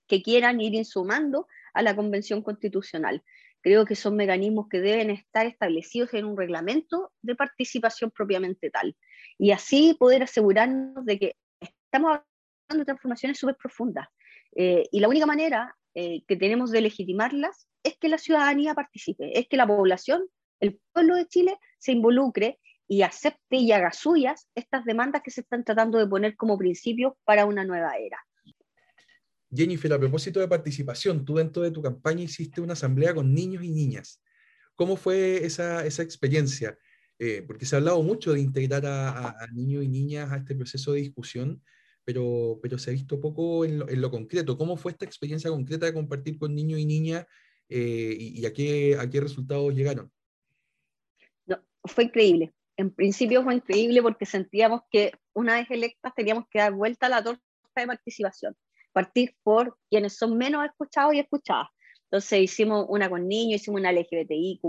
que 0.07 0.23
quieran 0.23 0.59
ir 0.59 0.73
insumando 0.73 1.47
a 1.73 1.81
la 1.83 1.95
Convención 1.95 2.41
Constitucional. 2.41 3.23
Creo 3.61 3.85
que 3.85 3.95
son 3.95 4.15
mecanismos 4.15 4.67
que 4.69 4.79
deben 4.79 5.09
estar 5.09 5.45
establecidos 5.45 6.13
en 6.13 6.25
un 6.25 6.37
reglamento 6.37 7.11
de 7.21 7.35
participación 7.35 8.09
propiamente 8.09 8.71
tal. 8.71 8.95
Y 9.37 9.51
así 9.51 9.95
poder 9.99 10.23
asegurarnos 10.23 11.05
de 11.05 11.19
que 11.19 11.35
estamos 11.59 12.19
de 12.77 12.85
transformaciones 12.85 13.37
súper 13.37 13.55
profundas. 13.55 14.07
Eh, 14.55 14.87
y 14.91 14.99
la 14.99 15.07
única 15.07 15.25
manera 15.25 15.75
eh, 15.95 16.23
que 16.27 16.35
tenemos 16.35 16.71
de 16.71 16.81
legitimarlas 16.81 17.67
es 17.83 17.97
que 17.97 18.09
la 18.09 18.17
ciudadanía 18.17 18.73
participe, 18.73 19.37
es 19.37 19.47
que 19.47 19.57
la 19.57 19.67
población, 19.67 20.27
el 20.59 20.79
pueblo 20.91 21.15
de 21.15 21.27
Chile, 21.27 21.57
se 21.77 21.93
involucre 21.93 22.59
y 22.87 23.01
acepte 23.03 23.57
y 23.57 23.71
haga 23.71 23.91
suyas 23.91 24.47
estas 24.55 24.83
demandas 24.85 25.21
que 25.23 25.31
se 25.31 25.41
están 25.41 25.63
tratando 25.63 25.97
de 25.97 26.07
poner 26.07 26.35
como 26.35 26.57
principios 26.57 27.13
para 27.23 27.45
una 27.45 27.63
nueva 27.63 27.93
era. 27.97 28.17
Jennifer, 29.51 29.93
a 29.93 29.99
propósito 29.99 30.39
de 30.39 30.47
participación, 30.47 31.25
tú 31.25 31.35
dentro 31.35 31.63
de 31.63 31.71
tu 31.71 31.81
campaña 31.81 32.23
hiciste 32.23 32.61
una 32.61 32.73
asamblea 32.73 33.13
con 33.15 33.33
niños 33.33 33.63
y 33.63 33.71
niñas. 33.71 34.21
¿Cómo 34.75 34.95
fue 34.95 35.43
esa, 35.43 35.85
esa 35.85 36.03
experiencia? 36.03 36.77
Eh, 37.17 37.43
porque 37.45 37.65
se 37.65 37.75
ha 37.75 37.79
hablado 37.79 38.01
mucho 38.01 38.31
de 38.31 38.39
integrar 38.39 38.85
a, 38.85 39.35
niños 39.51 39.83
y 39.83 39.89
niñas 39.89 40.31
a 40.31 40.37
este 40.37 40.55
proceso 40.55 40.93
de 40.93 41.01
discusión, 41.01 41.61
pero, 42.09 42.57
pero 42.59 42.79
se 42.79 42.89
ha 42.89 42.93
visto 42.93 43.21
poco 43.21 43.63
en 43.63 43.77
lo, 43.77 43.87
en 43.87 44.01
lo, 44.01 44.09
concreto. 44.09 44.57
¿Cómo 44.57 44.77
fue 44.77 44.93
esta 44.93 45.05
experiencia 45.05 45.51
concreta 45.51 45.85
de 45.85 45.93
compartir 45.93 46.39
con 46.39 46.55
niños 46.55 46.79
y 46.79 46.85
niñas 46.87 47.27
eh, 47.69 48.15
y, 48.17 48.43
a, 48.47 48.51
qué, 48.51 48.97
a 48.99 49.07
qué 49.07 49.21
resultados 49.21 49.75
llegaron? 49.75 50.11
No, 51.45 51.63
fue 51.83 52.05
increíble. 52.05 52.51
En 52.77 52.89
principio 52.89 53.43
fue 53.43 53.53
increíble 53.53 54.01
porque 54.01 54.25
sentíamos 54.25 54.81
que 54.89 55.11
una 55.35 55.57
vez 55.57 55.69
electas 55.69 56.11
teníamos 56.15 56.45
que 56.49 56.57
dar 56.57 56.73
vuelta 56.73 57.05
a 57.05 57.09
la 57.09 57.23
torta 57.23 57.43
de 57.75 57.85
participación 57.85 58.57
partir 58.91 59.35
por 59.43 59.77
quienes 59.87 60.17
son 60.17 60.35
menos 60.35 60.65
escuchados 60.65 61.13
y 61.13 61.19
escuchadas. 61.19 61.67
Entonces 62.05 62.41
hicimos 62.41 62.87
una 62.89 63.07
con 63.07 63.27
niños, 63.27 63.61
hicimos 63.61 63.81
una 63.81 63.91
LGBTIQ 63.91 64.61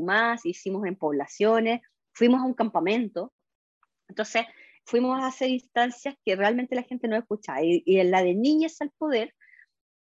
hicimos 0.44 0.86
en 0.86 0.94
poblaciones, 0.94 1.80
fuimos 2.12 2.42
a 2.42 2.44
un 2.44 2.52
campamento. 2.52 3.32
Entonces 4.10 4.44
fuimos 4.84 5.20
a 5.20 5.28
hacer 5.28 5.50
instancias 5.50 6.14
que 6.24 6.36
realmente 6.36 6.74
la 6.74 6.82
gente 6.82 7.08
no 7.08 7.16
escuchaba. 7.16 7.62
Y, 7.62 7.82
y 7.86 7.98
en 7.98 8.10
la 8.10 8.22
de 8.22 8.34
Niñas 8.34 8.80
al 8.80 8.90
Poder 8.98 9.34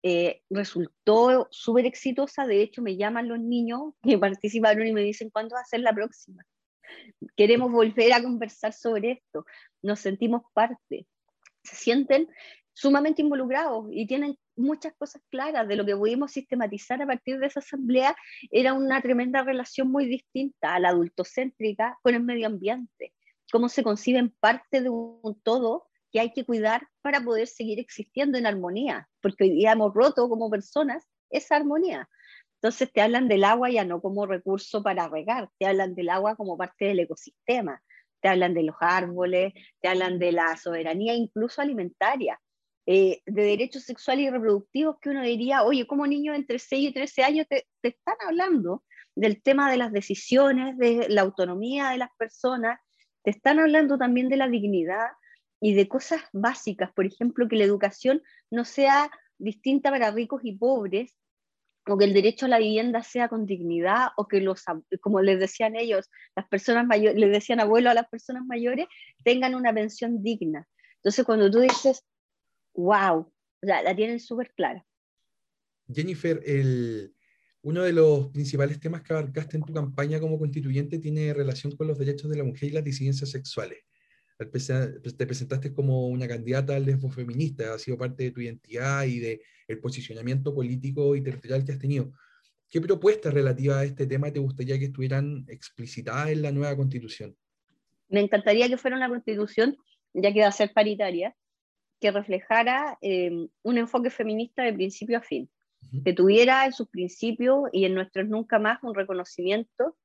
eh, 0.01 0.41
resultó 0.49 1.47
súper 1.51 1.85
exitosa. 1.85 2.47
De 2.47 2.61
hecho, 2.61 2.81
me 2.81 2.97
llaman 2.97 3.27
los 3.27 3.39
niños 3.39 3.93
que 4.01 4.17
participaron 4.19 4.87
y 4.87 4.93
me 4.93 5.01
dicen, 5.01 5.29
¿cuándo 5.29 5.55
va 5.55 5.61
a 5.61 5.65
ser 5.65 5.81
la 5.81 5.93
próxima? 5.93 6.43
Queremos 7.35 7.71
volver 7.71 8.13
a 8.13 8.23
conversar 8.23 8.73
sobre 8.73 9.11
esto. 9.11 9.45
Nos 9.81 9.99
sentimos 9.99 10.41
parte. 10.53 11.05
Se 11.63 11.75
sienten 11.75 12.29
sumamente 12.73 13.21
involucrados 13.21 13.87
y 13.91 14.07
tienen 14.07 14.37
muchas 14.55 14.93
cosas 14.97 15.21
claras 15.29 15.67
de 15.67 15.75
lo 15.75 15.85
que 15.85 15.95
pudimos 15.95 16.31
sistematizar 16.31 17.01
a 17.01 17.07
partir 17.07 17.37
de 17.37 17.47
esa 17.47 17.59
asamblea, 17.59 18.15
era 18.51 18.73
una 18.73 19.01
tremenda 19.01 19.43
relación 19.43 19.91
muy 19.91 20.05
distinta 20.05 20.75
a 20.75 20.79
la 20.79 20.89
adultocéntrica 20.89 21.97
con 22.01 22.15
el 22.15 22.23
medio 22.23 22.47
ambiente, 22.47 23.13
cómo 23.51 23.69
se 23.69 23.83
conciben 23.83 24.35
parte 24.39 24.81
de 24.81 24.89
un 24.89 25.39
todo 25.43 25.87
que 26.11 26.19
hay 26.19 26.31
que 26.31 26.45
cuidar 26.45 26.87
para 27.01 27.21
poder 27.21 27.47
seguir 27.47 27.79
existiendo 27.79 28.37
en 28.37 28.45
armonía, 28.45 29.07
porque 29.21 29.45
hoy 29.45 29.51
día 29.51 29.73
hemos 29.73 29.93
roto 29.93 30.27
como 30.29 30.49
personas 30.49 31.07
esa 31.29 31.55
armonía. 31.55 32.09
Entonces 32.55 32.91
te 32.91 33.01
hablan 33.01 33.27
del 33.27 33.43
agua 33.43 33.69
ya 33.69 33.85
no 33.85 34.01
como 34.01 34.25
recurso 34.25 34.83
para 34.83 35.07
regar, 35.07 35.49
te 35.57 35.65
hablan 35.65 35.95
del 35.95 36.09
agua 36.09 36.35
como 36.35 36.57
parte 36.57 36.85
del 36.85 36.99
ecosistema, 36.99 37.81
te 38.21 38.27
hablan 38.27 38.53
de 38.53 38.63
los 38.63 38.75
árboles, 38.81 39.53
te 39.79 39.87
hablan 39.87 40.19
de 40.19 40.31
la 40.33 40.57
soberanía 40.57 41.13
incluso 41.13 41.61
alimentaria. 41.61 42.39
Eh, 42.91 43.21
de 43.27 43.43
derechos 43.43 43.83
sexuales 43.83 44.25
y 44.25 44.29
reproductivos 44.31 44.95
que 44.99 45.09
uno 45.11 45.21
diría, 45.21 45.61
oye, 45.61 45.85
como 45.85 46.07
niños 46.07 46.35
entre 46.35 46.57
6 46.57 46.89
y 46.89 46.93
13 46.93 47.23
años 47.23 47.47
te, 47.47 47.67
te 47.81 47.89
están 47.89 48.15
hablando 48.27 48.83
del 49.15 49.43
tema 49.43 49.69
de 49.69 49.77
las 49.77 49.91
decisiones, 49.91 50.75
de 50.77 51.07
la 51.07 51.21
autonomía 51.21 51.89
de 51.91 51.97
las 51.97 52.09
personas, 52.17 52.79
te 53.23 53.31
están 53.31 53.59
hablando 53.59 53.97
también 53.97 54.29
de 54.29 54.37
la 54.37 54.47
dignidad 54.47 55.07
y 55.61 55.73
de 55.73 55.87
cosas 55.87 56.21
básicas, 56.31 56.91
por 56.93 57.05
ejemplo, 57.05 57.47
que 57.47 57.55
la 57.55 57.65
educación 57.65 58.21
no 58.49 58.65
sea 58.65 59.11
distinta 59.37 59.91
para 59.91 60.11
ricos 60.11 60.41
y 60.43 60.55
pobres, 60.57 61.15
o 61.85 61.97
que 61.97 62.05
el 62.05 62.13
derecho 62.13 62.45
a 62.45 62.49
la 62.49 62.59
vivienda 62.59 63.03
sea 63.03 63.29
con 63.29 63.45
dignidad, 63.45 64.09
o 64.17 64.27
que 64.27 64.41
los, 64.41 64.63
como 65.01 65.21
les 65.21 65.39
decían 65.39 65.75
ellos, 65.75 66.09
las 66.35 66.47
personas 66.47 66.85
mayores, 66.85 67.19
les 67.19 67.31
decían 67.31 67.59
abuelo 67.59 67.89
a 67.89 67.93
las 67.93 68.07
personas 68.07 68.45
mayores, 68.45 68.87
tengan 69.23 69.55
una 69.55 69.73
pensión 69.73 70.21
digna. 70.21 70.67
Entonces, 70.97 71.25
cuando 71.25 71.49
tú 71.49 71.59
dices, 71.59 72.05
wow, 72.73 73.31
la 73.61 73.95
tienen 73.95 74.19
súper 74.19 74.53
clara. 74.53 74.85
Jennifer, 75.91 76.41
el, 76.45 77.15
uno 77.61 77.83
de 77.83 77.93
los 77.93 78.27
principales 78.29 78.79
temas 78.79 79.01
que 79.01 79.13
abarcaste 79.13 79.57
en 79.57 79.63
tu 79.63 79.73
campaña 79.73 80.19
como 80.19 80.39
constituyente 80.39 80.99
tiene 80.99 81.33
relación 81.33 81.75
con 81.75 81.87
los 81.87 81.97
derechos 81.97 82.29
de 82.29 82.37
la 82.37 82.43
mujer 82.43 82.69
y 82.69 82.73
las 82.73 82.83
disidencias 82.83 83.29
sexuales. 83.29 83.79
Te 84.37 85.25
presentaste 85.25 85.73
como 85.73 86.07
una 86.07 86.27
candidata 86.27 86.75
al 86.75 86.85
lesbo 86.85 87.09
feminista, 87.09 87.73
ha 87.73 87.79
sido 87.79 87.97
parte 87.97 88.23
de 88.23 88.31
tu 88.31 88.39
identidad 88.39 89.03
y 89.03 89.19
del 89.19 89.41
el 89.67 89.79
posicionamiento 89.79 90.55
político 90.55 91.15
y 91.15 91.21
territorial 91.21 91.63
que 91.63 91.73
has 91.73 91.79
tenido. 91.79 92.11
¿Qué 92.69 92.81
propuestas 92.81 93.33
relativas 93.33 93.77
a 93.77 93.83
este 93.83 94.07
tema 94.07 94.31
te 94.31 94.39
gustaría 94.39 94.79
que 94.79 94.85
estuvieran 94.85 95.45
explicitadas 95.47 96.29
en 96.29 96.41
la 96.41 96.51
nueva 96.51 96.75
constitución? 96.75 97.35
Me 98.07 98.21
encantaría 98.21 98.67
que 98.67 98.77
fuera 98.77 98.97
una 98.97 99.09
constitución, 99.09 99.77
ya 100.13 100.33
que 100.33 100.41
va 100.41 100.47
a 100.47 100.51
ser 100.51 100.71
paritaria, 100.73 101.35
que 101.99 102.11
reflejara 102.11 102.97
eh, 103.01 103.47
un 103.61 103.77
enfoque 103.77 104.09
feminista 104.09 104.63
de 104.63 104.73
principio 104.73 105.17
a 105.17 105.21
fin, 105.21 105.49
que 106.03 106.13
tuviera 106.13 106.65
en 106.65 106.73
sus 106.73 106.87
principios 106.89 107.69
y 107.71 107.85
en 107.85 107.95
nuestros 107.95 108.27
nunca 108.27 108.59
más 108.59 108.79
un 108.83 108.93
reconocimiento 108.93 109.97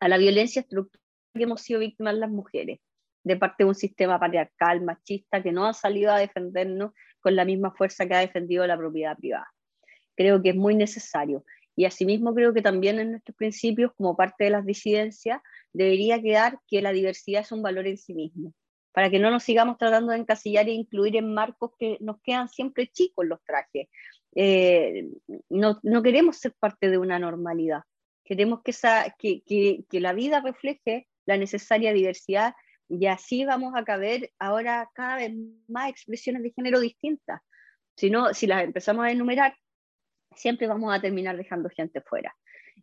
a 0.00 0.08
la 0.08 0.18
violencia 0.18 0.60
estructural 0.60 1.02
que 1.34 1.42
hemos 1.42 1.62
sido 1.62 1.80
víctimas 1.80 2.14
las 2.14 2.30
mujeres, 2.30 2.80
de 3.24 3.36
parte 3.36 3.64
de 3.64 3.68
un 3.68 3.74
sistema 3.74 4.20
patriarcal, 4.20 4.82
machista, 4.82 5.42
que 5.42 5.50
no 5.50 5.66
ha 5.66 5.72
salido 5.72 6.12
a 6.12 6.18
defendernos 6.18 6.92
con 7.20 7.34
la 7.34 7.44
misma 7.44 7.72
fuerza 7.72 8.06
que 8.06 8.14
ha 8.14 8.20
defendido 8.20 8.66
la 8.66 8.76
propiedad 8.76 9.16
privada. 9.16 9.48
Creo 10.14 10.40
que 10.40 10.50
es 10.50 10.56
muy 10.56 10.76
necesario. 10.76 11.44
Y 11.74 11.86
asimismo 11.86 12.34
creo 12.34 12.54
que 12.54 12.62
también 12.62 13.00
en 13.00 13.10
nuestros 13.10 13.36
principios, 13.36 13.92
como 13.96 14.16
parte 14.16 14.44
de 14.44 14.50
las 14.50 14.64
disidencias, 14.64 15.40
debería 15.72 16.22
quedar 16.22 16.60
que 16.68 16.80
la 16.80 16.92
diversidad 16.92 17.40
es 17.40 17.50
un 17.50 17.62
valor 17.62 17.88
en 17.88 17.98
sí 17.98 18.14
mismo 18.14 18.54
para 18.94 19.10
que 19.10 19.18
no 19.18 19.32
nos 19.32 19.42
sigamos 19.42 19.76
tratando 19.76 20.12
de 20.12 20.18
encasillar 20.18 20.68
e 20.68 20.72
incluir 20.72 21.16
en 21.16 21.34
marcos 21.34 21.72
que 21.80 21.98
nos 22.00 22.22
quedan 22.22 22.48
siempre 22.48 22.86
chicos 22.86 23.26
los 23.26 23.42
trajes. 23.42 23.88
Eh, 24.34 25.08
no, 25.48 25.78
no, 25.82 26.02
queremos 26.02 26.38
ser 26.38 26.54
parte 26.58 26.90
de 26.90 26.98
una 26.98 27.18
normalidad, 27.18 27.82
queremos 28.24 28.62
que, 28.62 28.72
esa, 28.72 29.14
que, 29.18 29.42
que, 29.42 29.84
que, 29.88 30.00
la 30.00 30.12
vida 30.12 30.40
refleje 30.40 31.06
la 31.24 31.36
necesaria 31.36 31.92
diversidad 31.92 32.54
y 32.88 33.06
así 33.06 33.44
vamos 33.44 33.74
a 33.76 33.84
caber 33.84 34.32
ahora 34.38 34.90
cada 34.94 35.16
vez 35.16 35.32
más 35.68 35.88
expresiones 35.88 36.42
de 36.42 36.52
género 36.52 36.80
distintas. 36.80 37.40
Si, 37.96 38.10
no, 38.10 38.34
si 38.34 38.46
las 38.46 38.64
empezamos 38.64 39.04
a 39.04 39.10
enumerar, 39.10 39.54
siempre 40.34 40.66
vamos 40.66 40.92
a 40.92 41.00
terminar 41.00 41.36
dejando 41.36 41.70
gente 41.70 42.00
fuera. 42.00 42.34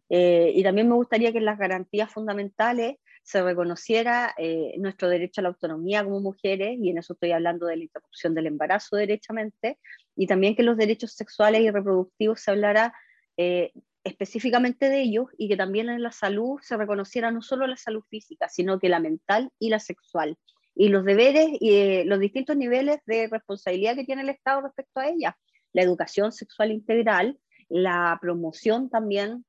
Eh, 0.09 0.51
y 0.55 0.63
también 0.63 0.87
me 0.87 0.95
gustaría 0.95 1.31
que 1.31 1.41
las 1.41 1.57
garantías 1.57 2.11
fundamentales 2.11 2.95
se 3.23 3.41
reconociera 3.43 4.33
eh, 4.37 4.73
nuestro 4.77 5.09
derecho 5.09 5.41
a 5.41 5.43
la 5.43 5.49
autonomía 5.49 6.03
como 6.03 6.19
mujeres, 6.19 6.77
y 6.79 6.89
en 6.89 6.97
eso 6.97 7.13
estoy 7.13 7.31
hablando 7.31 7.67
de 7.67 7.77
la 7.77 7.83
interrupción 7.83 8.33
del 8.33 8.47
embarazo 8.47 8.95
derechamente, 8.95 9.77
y 10.15 10.27
también 10.27 10.55
que 10.55 10.63
los 10.63 10.77
derechos 10.77 11.13
sexuales 11.13 11.61
y 11.61 11.71
reproductivos 11.71 12.41
se 12.41 12.51
hablara 12.51 12.93
eh, 13.37 13.71
específicamente 14.03 14.89
de 14.89 15.01
ellos 15.01 15.27
y 15.37 15.47
que 15.47 15.57
también 15.57 15.89
en 15.89 16.01
la 16.01 16.11
salud 16.11 16.59
se 16.61 16.75
reconociera 16.75 17.31
no 17.31 17.41
solo 17.41 17.67
la 17.67 17.77
salud 17.77 18.03
física, 18.09 18.49
sino 18.49 18.79
que 18.79 18.89
la 18.89 18.99
mental 18.99 19.51
y 19.59 19.69
la 19.69 19.79
sexual, 19.79 20.37
y 20.73 20.89
los 20.89 21.05
deberes 21.05 21.49
y 21.59 21.73
eh, 21.75 22.03
los 22.05 22.19
distintos 22.19 22.57
niveles 22.57 22.99
de 23.05 23.27
responsabilidad 23.27 23.95
que 23.95 24.05
tiene 24.05 24.23
el 24.23 24.29
Estado 24.29 24.61
respecto 24.61 24.99
a 24.99 25.07
ella, 25.07 25.37
la 25.73 25.83
educación 25.83 26.31
sexual 26.31 26.71
integral, 26.71 27.39
la 27.69 28.17
promoción 28.19 28.89
también 28.89 29.45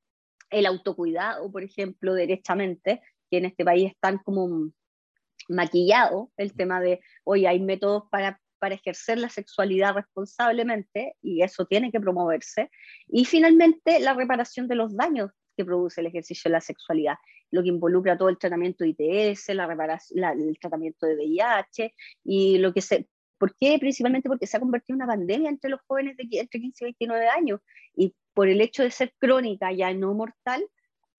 el 0.51 0.67
autocuidado, 0.67 1.51
por 1.51 1.65
ejemplo, 1.65 2.15
derechamente, 2.15 3.01
que 3.33 3.39
en 3.39 3.47
este 3.47 3.65
país 3.65 3.93
están 3.93 4.19
como 4.19 4.71
maquillado 5.49 6.31
el 6.37 6.53
tema 6.53 6.81
de, 6.83 7.01
oye, 7.25 7.49
hay 7.49 7.61
métodos 7.61 8.05
para, 8.11 8.39
para 8.59 8.75
ejercer 8.75 9.19
la 9.19 9.31
sexualidad 9.31 9.95
responsablemente 9.95 11.17
y 11.23 11.43
eso 11.43 11.65
tiene 11.65 11.91
que 11.91 11.99
promoverse. 11.99 12.71
Y 13.09 13.25
finalmente, 13.25 14.01
la 14.01 14.13
reparación 14.13 14.69
de 14.69 14.75
los 14.75 14.95
daños 14.95 15.31
que 15.57 15.65
produce 15.65 16.03
el 16.03 16.09
ejercicio 16.09 16.51
de 16.51 16.53
la 16.53 16.61
sexualidad, 16.61 17.17
lo 17.51 17.63
que 17.63 17.71
involucra 17.71 18.19
todo 18.19 18.29
el 18.29 18.39
tratamiento 18.39 18.85
de 18.85 18.91
ITS, 18.91 19.49
la 19.55 19.67
reparación, 19.67 20.23
el 20.23 20.59
tratamiento 20.59 21.07
de 21.07 21.17
VIH 21.17 21.95
y 22.25 22.59
lo 22.59 22.75
que 22.75 22.83
se... 22.83 23.09
¿Por 23.39 23.57
qué? 23.57 23.79
Principalmente 23.81 24.29
porque 24.29 24.47
se 24.47 24.59
ha 24.59 24.61
convertido 24.61 24.95
en 24.95 25.03
una 25.03 25.13
pandemia 25.13 25.49
entre 25.49 25.71
los 25.71 25.81
jóvenes 25.87 26.17
de 26.19 26.29
entre 26.39 26.61
15 26.61 26.85
y 26.85 26.87
29 26.87 27.29
años 27.29 27.61
y 27.97 28.15
por 28.35 28.49
el 28.49 28.61
hecho 28.61 28.83
de 28.83 28.91
ser 28.91 29.15
crónica 29.19 29.73
ya 29.73 29.93
no 29.95 30.15
mortal, 30.15 30.63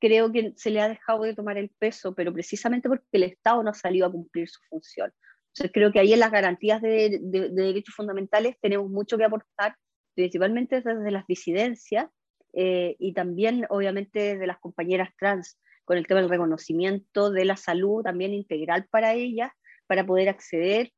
creo 0.03 0.33
que 0.33 0.51
se 0.57 0.69
le 0.69 0.81
ha 0.81 0.89
dejado 0.89 1.23
de 1.23 1.33
tomar 1.33 1.57
el 1.57 1.69
peso, 1.79 2.13
pero 2.13 2.33
precisamente 2.33 2.89
porque 2.89 3.05
el 3.13 3.23
Estado 3.23 3.63
no 3.63 3.69
ha 3.69 3.73
salido 3.73 4.05
a 4.05 4.11
cumplir 4.11 4.49
su 4.49 4.59
función. 4.69 5.13
Entonces 5.47 5.71
creo 5.73 5.93
que 5.93 5.99
ahí 5.99 6.11
en 6.11 6.19
las 6.19 6.29
garantías 6.29 6.81
de, 6.81 7.21
derechos 7.21 7.95
fundamentales 7.95 8.57
tenemos 8.61 8.89
mucho 8.89 9.17
que 9.17 9.23
aportar 9.23 9.77
principalmente 10.13 10.81
desde 10.81 11.09
las 11.09 11.25
disidencias 11.25 12.07
eh, 12.51 12.97
y 12.99 13.13
también 13.13 13.65
obviamente 13.69 14.33
desde 14.33 14.45
las 14.45 14.59
compañeras 14.59 15.07
trans, 15.17 15.57
con 15.85 15.97
el 15.97 16.05
tema 16.05 16.19
del 16.19 16.29
reconocimiento 16.29 17.31
de 17.31 17.45
la 17.45 17.55
salud 17.55 18.03
también 18.03 18.33
integral 18.33 18.85
para 18.91 19.13
ellas, 19.13 19.51
para 19.87 20.05
poder 20.05 20.27
acceder 20.27 20.91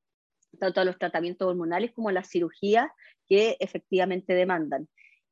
tanto 0.60 0.82
a 0.82 0.86
los 0.86 0.98
tratamientos 0.98 1.48
hormonales 1.48 1.92
como 1.92 2.10
a 2.10 2.14
las 2.14 2.28
cirugías 2.28 2.88
que 3.28 3.56
efectivamente 3.60 4.34
demandan. 4.34 4.88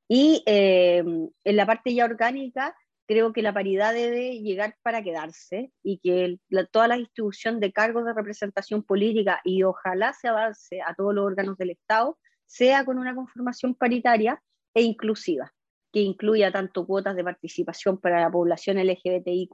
Y 0.07 0.43
eh, 0.45 1.03
en 1.43 1.55
la 1.55 1.65
parte 1.65 1.95
ya 1.95 2.05
orgánica, 2.05 2.75
creo 3.07 3.33
que 3.33 3.41
la 3.41 3.53
paridad 3.53 3.93
debe 3.93 4.39
llegar 4.39 4.77
para 4.81 5.03
quedarse 5.03 5.71
y 5.83 5.99
que 5.99 6.39
toda 6.71 6.87
la 6.87 6.97
distribución 6.97 7.59
de 7.59 7.71
cargos 7.71 8.05
de 8.05 8.13
representación 8.13 8.83
política 8.83 9.41
y 9.43 9.63
ojalá 9.63 10.13
se 10.13 10.27
avance 10.27 10.81
a 10.81 10.93
todos 10.95 11.13
los 11.13 11.25
órganos 11.25 11.57
del 11.57 11.71
Estado 11.71 12.17
sea 12.45 12.85
con 12.85 12.99
una 12.99 13.15
conformación 13.15 13.75
paritaria 13.75 14.41
e 14.73 14.81
inclusiva, 14.81 15.53
que 15.91 16.01
incluya 16.01 16.51
tanto 16.51 16.85
cuotas 16.85 17.15
de 17.15 17.23
participación 17.23 17.99
para 17.99 18.21
la 18.21 18.31
población 18.31 18.77
LGBTIQ, 18.77 19.51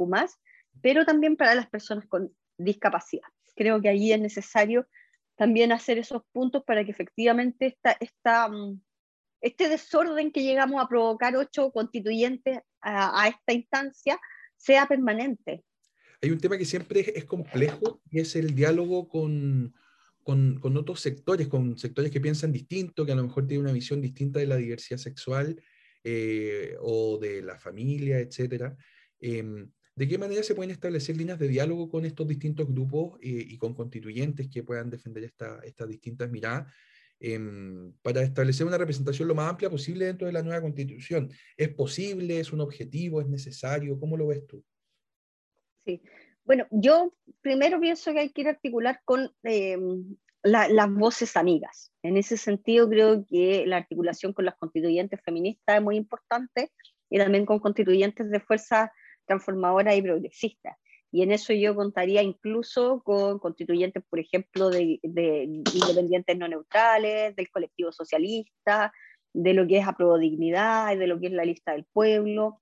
pero 0.82 1.06
también 1.06 1.36
para 1.36 1.56
las 1.56 1.68
personas 1.68 2.06
con 2.08 2.34
discapacidad. 2.58 3.27
Creo 3.56 3.82
que 3.82 3.89
allí 3.89 4.12
es 4.12 4.20
necesario 4.20 4.88
también 5.36 5.72
hacer 5.72 5.98
esos 5.98 6.24
puntos 6.34 6.63
para 6.65 6.84
que 6.84 6.91
efectivamente 6.91 7.68
esta, 7.68 7.96
esta 8.00 8.50
mm, 8.50 8.82
este 9.41 9.69
desorden 9.69 10.31
que 10.31 10.43
llegamos 10.43 10.84
a 10.84 10.88
provocar 10.88 11.36
ocho 11.36 11.72
constituyentes 11.72 12.60
a, 12.81 13.27
esta 13.27 13.53
instancia 13.53 14.19
sea 14.58 14.88
permanente. 14.88 15.63
Hay 16.22 16.31
un 16.31 16.39
tema 16.39 16.58
que 16.58 16.65
siempre 16.65 17.13
es, 17.15 17.25
complejo 17.25 18.01
y 18.10 18.19
es 18.19 18.36
el 18.36 18.53
diálogo 18.53 19.08
con, 19.08 19.74
con, 20.24 20.60
con, 20.60 20.75
otros 20.75 21.00
sectores, 21.00 21.48
con 21.48 21.77
sectores 21.77 22.12
que 22.12 22.19
piensan 22.19 22.51
distinto, 22.51 23.05
que 23.05 23.13
a 23.13 23.15
lo 23.15 23.24
mejor 23.24 23.48
tienen 23.48 23.65
una 23.65 23.74
visión 23.74 24.01
distinta 24.01 24.39
de 24.39 24.48
la 24.48 24.58
diversidad 24.58 24.98
sexual 24.98 25.62
eh, 26.03 26.75
o 26.81 27.17
de 27.17 27.41
la 27.41 27.58
familia, 27.58 28.19
etc. 28.19 28.74
Em, 29.19 29.69
¿De 29.96 30.08
qué 30.08 30.17
manera 30.17 30.43
se 30.43 30.55
pueden 30.55 30.72
establecer 30.72 31.17
líneas 31.17 31.39
de 31.39 31.50
diálogo 31.50 31.89
con 31.89 32.05
estos 32.05 32.25
distintos 32.25 32.67
grupos 32.67 33.19
eh, 33.22 33.46
y 33.48 33.58
con 33.58 33.74
constituyentes 33.74 34.48
que 34.48 34.63
puedan 34.63 34.89
defender 34.89 35.25
esta, 35.25 35.60
estas 35.63 35.89
distintas 35.89 36.29
miradas? 36.31 36.74
Em, 37.22 37.92
para 38.02 38.22
establecer 38.22 38.66
una 38.66 38.78
representación 38.78 39.28
lo 39.28 39.36
más 39.36 39.50
amplia 39.50 39.70
posible 39.70 40.06
dentro 40.06 40.26
de 40.26 40.34
la 40.34 40.42
nueva 40.42 40.62
constitución. 40.62 41.30
¿Es 41.58 41.68
posible? 41.70 42.40
¿Es 42.40 42.54
un 42.54 42.62
objetivo? 42.62 43.20
¿Es 43.20 43.28
necesario? 43.28 44.00
¿Cómo 44.00 44.16
lo 44.16 44.28
ves 44.28 44.48
tú? 44.48 44.64
Sí, 45.86 46.02
bueno, 46.46 46.66
yo 46.72 47.14
primero 47.42 47.80
pienso 47.82 48.14
que 48.14 48.20
hay 48.20 48.32
que 48.32 48.48
articular 48.48 49.02
con 49.04 49.30
em, 49.44 50.16
las 50.44 50.90
voces 50.94 51.36
amigas. 51.36 51.92
En 52.04 52.16
ese 52.16 52.38
sentido, 52.38 52.88
creo 52.90 53.26
que 53.26 53.66
la 53.66 53.78
articulación 53.78 54.32
con 54.32 54.46
las 54.46 54.56
constituyentes 54.56 55.20
feministas 55.22 55.76
es 55.76 55.82
muy 55.82 55.98
importante 55.98 56.72
y 57.10 57.18
también 57.18 57.46
con 57.46 57.60
constituyentes 57.60 58.30
de 58.30 58.40
fuerzas 58.40 58.92
transformadoras 59.26 59.98
y 59.98 60.02
progresistas. 60.02 60.78
Y 61.12 61.24
en 61.24 61.32
eso 61.32 61.54
yo 61.54 61.75
contaría 61.75 62.22
incluso 62.22 63.01
con 63.04 63.39
constituyentes, 63.39 64.04
por 64.10 64.20
ejemplo, 64.20 64.70
de, 64.70 65.00
independientes 65.04 66.38
no 66.38 66.48
neutrales, 66.48 67.36
del 67.36 67.50
colectivo 67.50 67.92
socialista, 67.92 68.94
de 69.34 69.54
lo 69.54 69.68
que 69.68 69.80
es 69.80 69.86
Dignidad, 70.20 70.96
de 70.98 71.08
lo 71.08 71.20
que 71.20 71.28
es 71.28 71.34
la 71.34 71.46
lista 71.46 71.72
del 71.72 71.86
pueblo, 71.86 72.62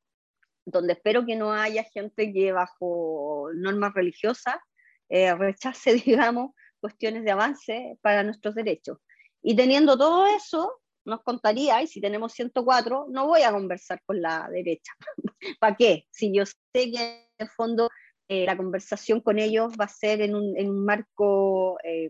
donde 0.66 0.94
espero 0.94 1.26
que 1.26 1.36
no 1.36 1.54
haya 1.54 1.84
gente 1.84 2.32
que 2.34 2.52
bajo 2.52 3.50
normas 3.54 3.94
religiosas 3.94 4.58
eh, 5.10 5.34
rechace, 5.34 5.94
digamos, 6.06 6.52
cuestiones 6.80 7.24
de 7.24 7.32
avance 7.32 7.98
para 8.02 8.24
nuestros 8.24 8.56
derechos. 8.56 8.98
Y 9.42 9.56
teniendo 9.56 9.98
todo 9.98 10.28
eso, 10.28 10.80
nos 11.06 11.22
contaría, 11.24 11.82
y 11.82 11.88
si 11.88 12.02
tenemos 12.02 12.34
104, 12.34 13.08
no 13.10 13.28
voy 13.28 13.42
a 13.44 13.52
conversar 13.52 14.02
con 14.06 14.22
la 14.22 14.48
derecha. 14.52 14.92
¿Para 15.60 15.76
qué? 15.76 16.06
Si 16.12 16.34
yo 16.34 16.46
sé 16.46 16.56
que 16.74 17.30
en 17.38 17.48
el 17.48 17.50
fondo 17.50 17.90
eh, 18.28 18.46
la 18.46 18.58
conversación 18.58 19.22
con 19.22 19.40
ellos 19.40 19.74
va 19.80 19.86
a 19.86 19.90
ser 19.90 20.22
en 20.22 20.36
un, 20.36 20.86
marco, 20.86 21.78
eh, 21.84 22.10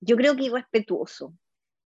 yo 0.00 0.16
creo 0.16 0.34
que 0.36 0.44
irrespetuoso, 0.44 1.34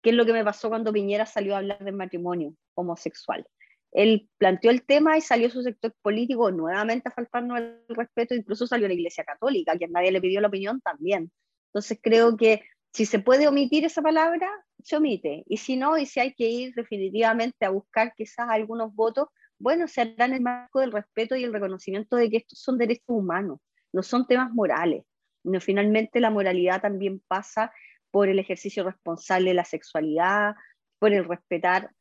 que 0.01 0.09
es 0.09 0.15
lo 0.15 0.25
que 0.25 0.33
me 0.33 0.43
pasó 0.43 0.69
cuando 0.69 0.91
Piñera 0.91 1.25
salió 1.25 1.55
a 1.55 1.59
hablar 1.59 1.83
del 1.83 1.95
matrimonio 1.95 2.53
homosexual. 2.73 3.47
Él 3.91 4.29
planteó 4.37 4.71
el 4.71 4.85
tema 4.85 5.17
y 5.17 5.21
salió 5.21 5.49
su 5.49 5.61
sector 5.63 5.93
político 6.01 6.49
nuevamente 6.51 7.09
a 7.09 7.11
faltarnos 7.11 7.59
el 7.59 7.83
respeto, 7.89 8.35
incluso 8.35 8.67
salió 8.67 8.87
la 8.87 8.93
Iglesia 8.93 9.23
Católica, 9.23 9.77
que 9.77 9.87
nadie 9.87 10.11
le 10.11 10.21
pidió 10.21 10.41
la 10.41 10.47
opinión 10.47 10.81
también. 10.81 11.31
Entonces 11.67 11.99
creo 12.01 12.37
que 12.37 12.61
si 12.93 13.05
se 13.05 13.19
puede 13.19 13.47
omitir 13.47 13.85
esa 13.85 14.01
palabra, 14.01 14.49
se 14.83 14.97
omite. 14.97 15.43
Y 15.47 15.57
si 15.57 15.77
no, 15.77 15.97
y 15.97 16.05
si 16.05 16.19
hay 16.19 16.33
que 16.33 16.49
ir 16.49 16.73
definitivamente 16.73 17.65
a 17.65 17.69
buscar 17.69 18.13
quizás 18.15 18.49
algunos 18.49 18.93
votos, 18.93 19.29
bueno, 19.61 19.87
se 19.87 20.01
hará 20.01 20.25
en 20.25 20.33
el 20.33 20.41
marco 20.41 20.79
del 20.79 20.91
respeto 20.91 21.35
y 21.35 21.43
el 21.43 21.53
reconocimiento 21.53 22.15
de 22.15 22.29
que 22.29 22.37
estos 22.37 22.59
son 22.59 22.77
derechos 22.77 23.05
humanos, 23.07 23.59
no 23.93 24.03
son 24.03 24.25
temas 24.25 24.51
morales. 24.51 25.03
No, 25.43 25.59
finalmente 25.59 26.19
la 26.19 26.29
moralidad 26.29 26.81
también 26.81 27.21
pasa 27.27 27.71
por 28.11 28.27
el 28.27 28.39
ejercicio 28.39 28.83
responsable 28.83 29.51
de 29.51 29.55
la 29.55 29.65
sexualidad, 29.65 30.55
por 30.99 31.13
el 31.13 31.25
respetar 31.25 31.91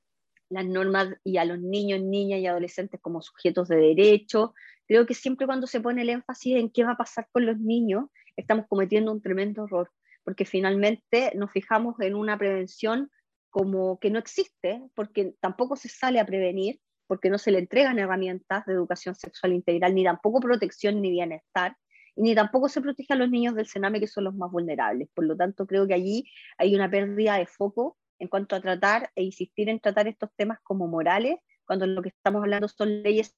las 0.49 0.67
normas 0.67 1.15
y 1.23 1.37
a 1.37 1.45
los 1.45 1.61
niños, 1.61 2.01
niñas 2.01 2.41
y 2.41 2.47
adolescentes 2.47 3.01
como 3.01 3.23
sujetos 3.23 3.69
de 3.69 3.77
derecho. 3.77 4.55
Creo 4.87 5.07
que 5.07 5.15
siempre 5.15 5.47
cuando 5.47 5.67
se 5.67 5.81
pone 5.81 6.03
el 6.03 6.11
énfasis 6.11 6.57
en 6.57 6.71
qué 6.71 6.85
va 6.85 6.93
a 6.93 6.97
pasar 6.97 7.29
con 7.31 7.47
los 7.47 7.59
niños, 7.59 8.07
estamos 8.37 8.67
cometiendo 8.69 9.13
un 9.13 9.23
tremendo 9.23 9.65
error, 9.65 9.91
porque 10.25 10.45
finalmente 10.45 11.33
nos 11.37 11.53
fijamos 11.53 11.99
en 12.01 12.15
una 12.15 12.37
prevención 12.37 13.11
como 13.51 13.99
que 14.01 14.11
no 14.11 14.19
existe, 14.19 14.83
porque 14.95 15.35
tampoco 15.41 15.77
se 15.77 15.89
sale 15.89 16.21
a 16.21 16.27
prevenir, 16.27 16.81
porque 17.11 17.29
no 17.29 17.39
se 17.39 17.51
le 17.51 17.59
entregan 17.59 17.99
herramientas 17.99 18.65
de 18.67 18.73
educación 18.73 19.17
sexual 19.17 19.53
integral, 19.53 19.97
ni 19.97 20.05
tampoco 20.05 20.39
protección 20.39 21.03
ni 21.03 21.11
bienestar, 21.11 21.77
y 22.15 22.23
ni 22.23 22.37
tampoco 22.37 22.69
se 22.69 22.81
protege 22.81 23.15
a 23.15 23.17
los 23.17 23.29
niños 23.29 23.57
del 23.57 23.67
Sename, 23.67 23.99
que 23.99 24.07
son 24.07 24.23
los 24.23 24.35
más 24.37 24.49
vulnerables. 24.53 25.09
Por 25.13 25.25
lo 25.25 25.37
tanto, 25.37 25.67
creo 25.67 25.89
que 25.89 25.95
allí 25.95 26.31
hay 26.57 26.73
una 26.77 26.89
pérdida 26.89 27.37
de 27.37 27.47
foco 27.47 27.99
en 28.21 28.29
cuanto 28.29 28.55
a 28.55 28.61
tratar 28.61 29.11
e 29.17 29.25
insistir 29.25 29.69
en 29.69 29.81
tratar 29.81 30.07
estos 30.07 30.31
temas 30.37 30.61
como 30.63 30.87
morales, 30.87 31.39
cuando 31.65 31.85
lo 31.85 32.01
que 32.01 32.11
estamos 32.11 32.43
hablando 32.43 32.69
son 32.69 33.03
leyes 33.03 33.35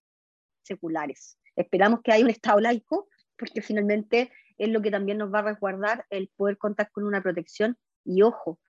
seculares. 0.64 1.38
Esperamos 1.56 2.02
que 2.02 2.12
haya 2.12 2.24
un 2.24 2.30
Estado 2.30 2.60
laico, 2.60 3.08
porque 3.38 3.62
finalmente 3.62 4.30
es 4.58 4.68
lo 4.68 4.82
que 4.82 4.90
también 4.90 5.16
nos 5.16 5.32
va 5.32 5.38
a 5.38 5.44
resguardar 5.44 6.04
el 6.10 6.30
poder 6.36 6.58
contar 6.58 6.90
con 6.90 7.04
una 7.04 7.22
protección 7.22 7.78
y, 8.04 8.20
ojo, 8.20 8.60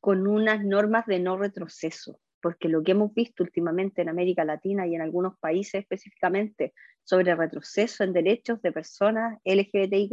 con 0.00 0.26
unas 0.26 0.64
normas 0.64 1.06
de 1.06 1.20
no 1.20 1.36
retroceso 1.36 2.18
porque 2.40 2.68
lo 2.68 2.82
que 2.82 2.92
hemos 2.92 3.12
visto 3.14 3.42
últimamente 3.42 4.02
en 4.02 4.08
América 4.08 4.44
Latina 4.44 4.86
y 4.86 4.94
en 4.94 5.02
algunos 5.02 5.38
países 5.38 5.82
específicamente 5.82 6.72
sobre 7.04 7.34
retroceso 7.34 8.04
en 8.04 8.12
derechos 8.12 8.60
de 8.62 8.72
personas 8.72 9.38
LGBTIQ 9.44 10.12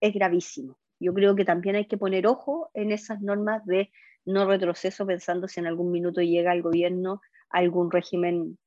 es 0.00 0.14
gravísimo. 0.14 0.78
Yo 1.00 1.12
creo 1.12 1.34
que 1.34 1.44
también 1.44 1.76
hay 1.76 1.86
que 1.86 1.98
poner 1.98 2.26
ojo 2.26 2.70
en 2.74 2.92
esas 2.92 3.20
normas 3.20 3.64
de 3.66 3.90
no 4.24 4.46
retroceso 4.46 5.06
pensando 5.06 5.48
si 5.48 5.60
en 5.60 5.66
algún 5.66 5.90
minuto 5.90 6.20
llega 6.22 6.52
al 6.52 6.62
gobierno 6.62 7.20
algún 7.50 7.90
régimen 7.90 8.58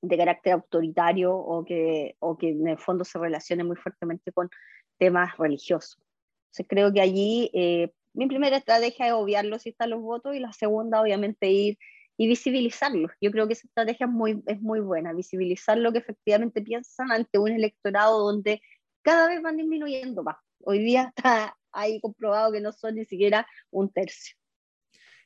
de 0.00 0.16
carácter 0.16 0.54
autoritario 0.54 1.34
o 1.34 1.64
que, 1.64 2.16
o 2.18 2.36
que 2.36 2.50
en 2.50 2.66
el 2.66 2.78
fondo 2.78 3.04
se 3.04 3.18
relacione 3.18 3.62
muy 3.62 3.76
fuertemente 3.76 4.32
con 4.32 4.50
temas 4.98 5.36
religiosos. 5.38 5.98
Entonces 6.46 6.66
creo 6.68 6.92
que 6.92 7.00
allí 7.00 7.50
eh, 7.52 7.92
mi 8.14 8.26
primera 8.26 8.56
estrategia 8.56 9.06
es 9.06 9.12
obviarlo 9.12 9.58
si 9.58 9.70
están 9.70 9.90
los 9.90 10.02
votos 10.02 10.34
y 10.34 10.40
la 10.40 10.52
segunda 10.52 11.00
obviamente 11.00 11.50
ir 11.50 11.78
y 12.16 12.28
visibilizarlos. 12.28 13.10
Yo 13.20 13.30
creo 13.30 13.46
que 13.46 13.54
esa 13.54 13.66
estrategia 13.66 14.06
es 14.06 14.12
muy, 14.12 14.42
es 14.46 14.60
muy 14.60 14.80
buena, 14.80 15.12
visibilizar 15.12 15.78
lo 15.78 15.92
que 15.92 15.98
efectivamente 15.98 16.62
piensan 16.62 17.10
ante 17.10 17.38
un 17.38 17.50
electorado 17.50 18.20
donde 18.20 18.60
cada 19.02 19.28
vez 19.28 19.42
van 19.42 19.56
disminuyendo 19.56 20.22
más. 20.22 20.36
Hoy 20.60 20.78
día 20.78 21.12
está 21.16 21.56
ahí 21.72 22.00
comprobado 22.00 22.52
que 22.52 22.60
no 22.60 22.72
son 22.72 22.96
ni 22.96 23.04
siquiera 23.04 23.46
un 23.70 23.92
tercio. 23.92 24.36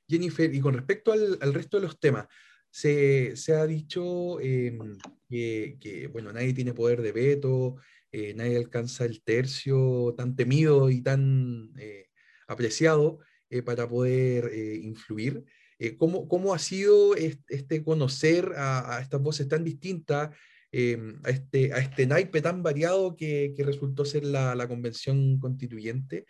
Jennifer, 0.08 0.54
y 0.54 0.60
con 0.60 0.74
respecto 0.74 1.12
al, 1.12 1.38
al 1.40 1.52
resto 1.52 1.78
de 1.78 1.82
los 1.82 1.98
temas, 1.98 2.28
se, 2.70 3.34
se 3.36 3.54
ha 3.54 3.66
dicho 3.66 4.38
em, 4.40 4.98
que, 5.28 5.78
que, 5.80 6.06
bueno, 6.08 6.32
nadie 6.32 6.52
tiene 6.52 6.74
poder 6.74 7.02
de 7.02 7.12
veto, 7.12 7.76
eh, 8.12 8.34
nadie 8.34 8.56
alcanza 8.56 9.04
el 9.04 9.22
tercio 9.22 10.14
tan 10.16 10.36
temido 10.36 10.90
y 10.90 11.02
tan 11.02 11.72
eh, 11.78 12.10
apreciado 12.46 13.20
eh, 13.50 13.62
para 13.62 13.88
poder 13.88 14.54
influir. 14.82 15.44
Eh, 15.78 15.96
¿cómo, 15.96 16.26
¿cómo, 16.28 16.54
ha 16.54 16.58
sido 16.58 17.14
este, 17.14 17.84
conocer 17.84 18.52
a, 18.56 18.98
estas 19.02 19.20
voces 19.20 19.48
tan 19.48 19.62
distintas, 19.62 20.30
em, 20.72 21.20
a, 21.24 21.30
este, 21.30 21.72
a 21.72 21.78
este 21.78 22.06
naipe 22.06 22.40
tan 22.40 22.62
variado 22.62 23.14
que, 23.14 23.52
que 23.54 23.62
resultó 23.62 24.04
ser 24.04 24.24
la, 24.24 24.54
la, 24.54 24.68
convención 24.68 25.38
constituyente? 25.38 26.24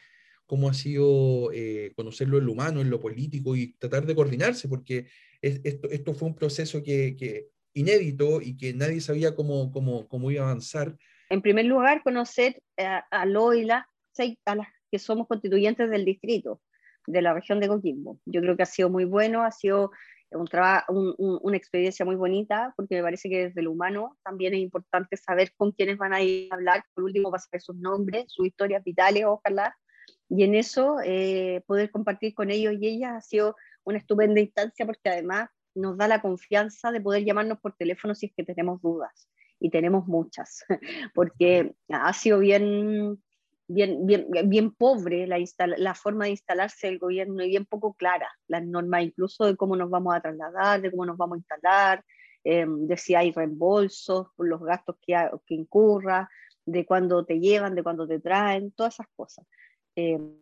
¿Cómo 0.46 0.68
ha 0.68 0.74
sido 0.74 1.50
eh, 1.52 1.92
conocerlo 1.96 2.38
en 2.38 2.46
lo 2.46 2.52
humano, 2.52 2.80
en 2.80 2.90
lo 2.90 3.00
político 3.00 3.54
y 3.56 3.74
tratar 3.74 4.06
de 4.06 4.14
coordinarse? 4.14 4.68
Porque 4.68 5.06
esto, 5.40 5.90
esto 5.90 6.14
fue 6.14 6.28
un 6.28 6.34
proceso 6.34 6.82
que, 6.82 7.16
que, 7.16 7.48
inédito 7.74 8.40
y 8.40 8.56
que 8.56 8.72
nadie 8.72 9.00
sabía 9.00 9.34
cómo, 9.34 9.70
cómo, 9.70 10.08
cómo 10.08 10.30
iba 10.30 10.44
a 10.44 10.50
avanzar. 10.50 10.96
En 11.28 11.42
primer 11.42 11.66
lugar, 11.66 12.02
conocer 12.02 12.62
a, 12.78 13.04
a 13.10 13.26
Loila, 13.26 13.88
a 14.46 14.54
las 14.54 14.68
que 14.90 14.98
somos 14.98 15.26
constituyentes 15.26 15.90
del 15.90 16.04
distrito 16.04 16.60
de 17.06 17.22
la 17.22 17.34
región 17.34 17.60
de 17.60 17.68
Coquimbo. 17.68 18.18
Yo 18.24 18.40
creo 18.40 18.56
que 18.56 18.62
ha 18.62 18.66
sido 18.66 18.90
muy 18.90 19.04
bueno, 19.04 19.42
ha 19.44 19.50
sido 19.50 19.90
un 20.30 20.48
una 21.18 21.56
experiencia 21.56 22.04
muy 22.04 22.16
bonita, 22.16 22.74
porque 22.76 22.96
me 22.96 23.02
parece 23.02 23.28
que 23.28 23.46
desde 23.46 23.62
lo 23.62 23.72
humano 23.72 24.18
también 24.24 24.54
es 24.54 24.60
importante 24.60 25.16
saber 25.16 25.52
con 25.56 25.72
quiénes 25.72 25.98
van 25.98 26.12
a 26.12 26.20
ir 26.20 26.48
a 26.50 26.56
hablar, 26.56 26.84
por 26.94 27.04
último, 27.04 27.30
para 27.30 27.42
saber 27.42 27.62
sus 27.62 27.76
nombres, 27.76 28.24
sus 28.28 28.46
historias 28.46 28.82
vitales, 28.82 29.24
ojalá, 29.24 29.76
y 30.28 30.42
en 30.42 30.54
eso 30.54 30.96
eh, 31.04 31.62
poder 31.66 31.90
compartir 31.90 32.34
con 32.34 32.50
ellos 32.50 32.74
y 32.80 32.88
ellas 32.88 33.12
ha 33.16 33.20
sido 33.20 33.56
una 33.84 33.98
estupenda 33.98 34.40
instancia 34.40 34.84
porque 34.84 35.08
además 35.08 35.48
nos 35.74 35.96
da 35.96 36.08
la 36.08 36.20
confianza 36.20 36.90
de 36.90 37.00
poder 37.00 37.24
llamarnos 37.24 37.60
por 37.60 37.76
teléfono 37.76 38.14
si 38.14 38.26
es 38.26 38.32
que 38.36 38.44
tenemos 38.44 38.80
dudas, 38.82 39.28
y 39.60 39.70
tenemos 39.70 40.06
muchas, 40.06 40.64
porque 41.14 41.74
ha 41.88 42.12
sido 42.12 42.38
bien 42.38 43.22
bien, 43.68 44.06
bien, 44.06 44.26
bien 44.44 44.70
pobre 44.72 45.26
la, 45.26 45.94
forma 45.94 46.26
de 46.26 46.32
instalarse 46.32 46.86
del 46.86 46.98
gobierno 46.98 47.42
y 47.42 47.48
bien 47.48 47.66
poco 47.66 47.94
clara 47.94 48.28
las 48.48 48.64
normas, 48.64 49.02
incluso 49.02 49.44
de 49.44 49.56
cómo 49.56 49.76
nos 49.76 49.90
vamos 49.90 50.14
a 50.14 50.20
trasladar, 50.20 50.80
de 50.80 50.90
cómo 50.90 51.06
nos 51.06 51.16
vamos 51.16 51.36
a 51.36 51.38
instalar, 51.38 52.04
em, 52.44 52.86
de 52.86 52.96
si 52.96 53.14
hay 53.14 53.32
reembolsos 53.32 54.28
por 54.36 54.48
los 54.48 54.62
gastos 54.62 54.96
que, 55.00 55.14
que 55.46 55.54
incurra, 55.54 56.28
de 56.64 56.84
cuándo 56.84 57.24
te 57.24 57.38
llevan, 57.40 57.74
de 57.74 57.82
cuándo 57.82 58.06
te 58.06 58.20
traen, 58.20 58.72
todas 58.72 58.94
esas 58.94 59.08
cosas. 59.16 59.46
Em, 59.96 60.36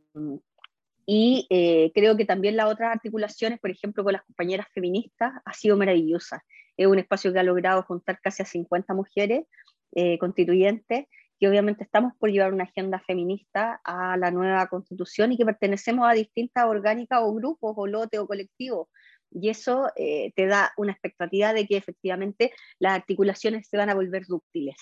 y 1.06 1.46
eh, 1.50 1.92
creo 1.94 2.16
que 2.16 2.24
también 2.24 2.56
las 2.56 2.72
otras 2.72 2.92
articulaciones, 2.92 3.60
por 3.60 3.70
ejemplo, 3.70 4.04
con 4.04 4.14
las 4.14 4.24
compañeras 4.24 4.66
feministas, 4.72 5.32
ha 5.44 5.52
sido 5.52 5.76
maravillosa. 5.76 6.42
Es 6.76 6.86
un 6.86 6.98
espacio 6.98 7.32
que 7.32 7.38
ha 7.38 7.42
logrado 7.42 7.82
juntar 7.82 8.20
casi 8.22 8.42
a 8.42 8.46
50 8.46 8.94
mujeres 8.94 9.44
eh, 9.94 10.18
constituyentes 10.18 11.06
que 11.38 11.48
obviamente 11.48 11.84
estamos 11.84 12.12
por 12.18 12.30
llevar 12.30 12.52
una 12.52 12.64
agenda 12.64 13.00
feminista 13.00 13.80
a 13.84 14.16
la 14.16 14.30
nueva 14.30 14.66
constitución 14.68 15.32
y 15.32 15.36
que 15.36 15.44
pertenecemos 15.44 16.08
a 16.08 16.12
distintas 16.12 16.66
orgánicas 16.66 17.20
o 17.22 17.34
grupos 17.34 17.74
o 17.76 17.86
lotes 17.86 18.20
o 18.20 18.26
colectivos. 18.26 18.88
Y 19.30 19.48
eso 19.48 19.90
eh, 19.96 20.32
te 20.36 20.46
da 20.46 20.72
una 20.76 20.92
expectativa 20.92 21.52
de 21.52 21.66
que 21.66 21.76
efectivamente 21.76 22.52
las 22.78 22.94
articulaciones 22.94 23.68
se 23.68 23.76
van 23.76 23.90
a 23.90 23.94
volver 23.94 24.26
dúctiles. 24.26 24.76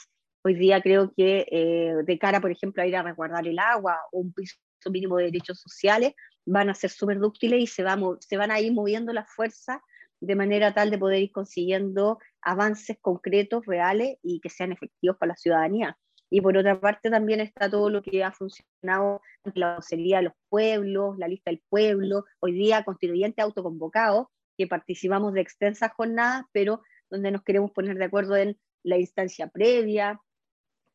Hoy 0.44 0.54
día 0.54 0.82
creo 0.82 1.12
que 1.16 1.46
eh, 1.50 1.94
de 2.04 2.18
cara, 2.18 2.40
por 2.40 2.50
ejemplo, 2.50 2.82
a 2.82 2.86
ir 2.86 2.96
a 2.96 3.02
resguardar 3.02 3.46
el 3.46 3.58
agua 3.58 3.98
o 4.10 4.20
un 4.20 4.32
piso 4.32 4.56
mínimo 4.90 5.16
de 5.16 5.26
derechos 5.26 5.60
sociales, 5.60 6.14
van 6.44 6.68
a 6.68 6.74
ser 6.74 6.90
súper 6.90 7.18
dúctiles 7.18 7.60
y 7.60 7.66
se, 7.66 7.84
se 8.20 8.36
van 8.36 8.50
a 8.50 8.60
ir 8.60 8.72
moviendo 8.72 9.12
las 9.12 9.32
fuerzas 9.32 9.78
de 10.20 10.36
manera 10.36 10.72
tal 10.72 10.90
de 10.90 10.98
poder 10.98 11.20
ir 11.20 11.32
consiguiendo 11.32 12.18
avances 12.40 12.96
concretos, 13.00 13.66
reales 13.66 14.18
y 14.22 14.40
que 14.40 14.50
sean 14.50 14.72
efectivos 14.72 15.16
para 15.18 15.30
la 15.30 15.36
ciudadanía. 15.36 15.98
Y 16.32 16.40
por 16.40 16.56
otra 16.56 16.80
parte 16.80 17.10
también 17.10 17.40
está 17.40 17.68
todo 17.68 17.90
lo 17.90 18.00
que 18.00 18.24
ha 18.24 18.32
funcionado, 18.32 19.20
la 19.52 19.74
vocería 19.74 20.16
de 20.16 20.22
los 20.22 20.32
pueblos, 20.48 21.18
la 21.18 21.28
lista 21.28 21.50
del 21.50 21.62
pueblo, 21.68 22.24
hoy 22.40 22.52
día 22.52 22.84
constituyente 22.84 23.42
autoconvocado, 23.42 24.30
que 24.56 24.66
participamos 24.66 25.34
de 25.34 25.42
extensas 25.42 25.92
jornadas, 25.92 26.46
pero 26.50 26.80
donde 27.10 27.32
nos 27.32 27.42
queremos 27.42 27.70
poner 27.72 27.98
de 27.98 28.06
acuerdo 28.06 28.34
en 28.36 28.58
la 28.82 28.96
instancia 28.96 29.48
previa, 29.48 30.22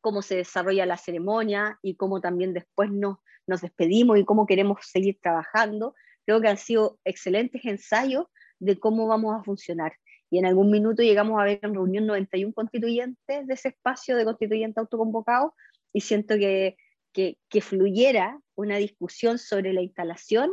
cómo 0.00 0.22
se 0.22 0.34
desarrolla 0.34 0.86
la 0.86 0.96
ceremonia 0.96 1.78
y 1.82 1.94
cómo 1.94 2.20
también 2.20 2.52
después 2.52 2.90
nos, 2.90 3.18
nos 3.46 3.60
despedimos 3.60 4.18
y 4.18 4.24
cómo 4.24 4.44
queremos 4.44 4.80
seguir 4.82 5.20
trabajando. 5.22 5.94
Creo 6.26 6.40
que 6.40 6.48
han 6.48 6.56
sido 6.56 6.98
excelentes 7.04 7.64
ensayos 7.64 8.26
de 8.58 8.80
cómo 8.80 9.06
vamos 9.06 9.38
a 9.38 9.44
funcionar 9.44 9.92
y 10.30 10.38
en 10.38 10.46
algún 10.46 10.70
minuto 10.70 11.02
llegamos 11.02 11.40
a 11.40 11.44
ver 11.44 11.60
en 11.62 11.74
reunión 11.74 12.06
91 12.06 12.52
constituyentes 12.52 13.46
de 13.46 13.54
ese 13.54 13.68
espacio 13.68 14.16
de 14.16 14.24
constituyentes 14.24 14.78
autoconvocados 14.78 15.52
y 15.92 16.00
siento 16.00 16.36
que, 16.36 16.76
que, 17.12 17.38
que, 17.48 17.60
fluyera 17.60 18.38
una 18.54 18.76
discusión 18.76 19.38
sobre 19.38 19.72
la 19.72 19.82
instalación 19.82 20.50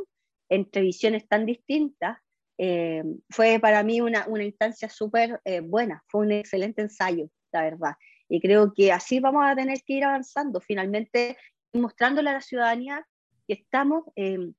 entre 0.49 0.81
visiones 0.81 1.27
tan 1.27 1.45
distintas. 1.45 2.17
Eh, 2.57 3.03
fue 3.29 3.59
para 3.59 3.83
mí 3.83 3.99
una, 3.99 4.25
una 4.27 4.45
instancia 4.45 4.87
súper 4.87 5.41
eh, 5.43 5.59
buena, 5.59 6.03
fue 6.07 6.21
un 6.21 6.31
excelente 6.31 6.81
ensayo, 6.81 7.29
la 7.51 7.63
verdad. 7.63 7.95
Y 8.29 8.39
creo 8.39 8.73
que 8.73 8.91
así 8.93 9.19
vamos 9.19 9.43
a 9.45 9.55
tener 9.55 9.81
que 9.85 9.93
ir 9.93 10.05
avanzando, 10.05 10.61
finalmente 10.61 11.37
mostrándole 11.73 12.29
a 12.29 12.33
la 12.33 12.41
ciudadanía 12.41 13.05
que 13.47 13.55
estamos 13.55 14.05
eh, 14.15 14.51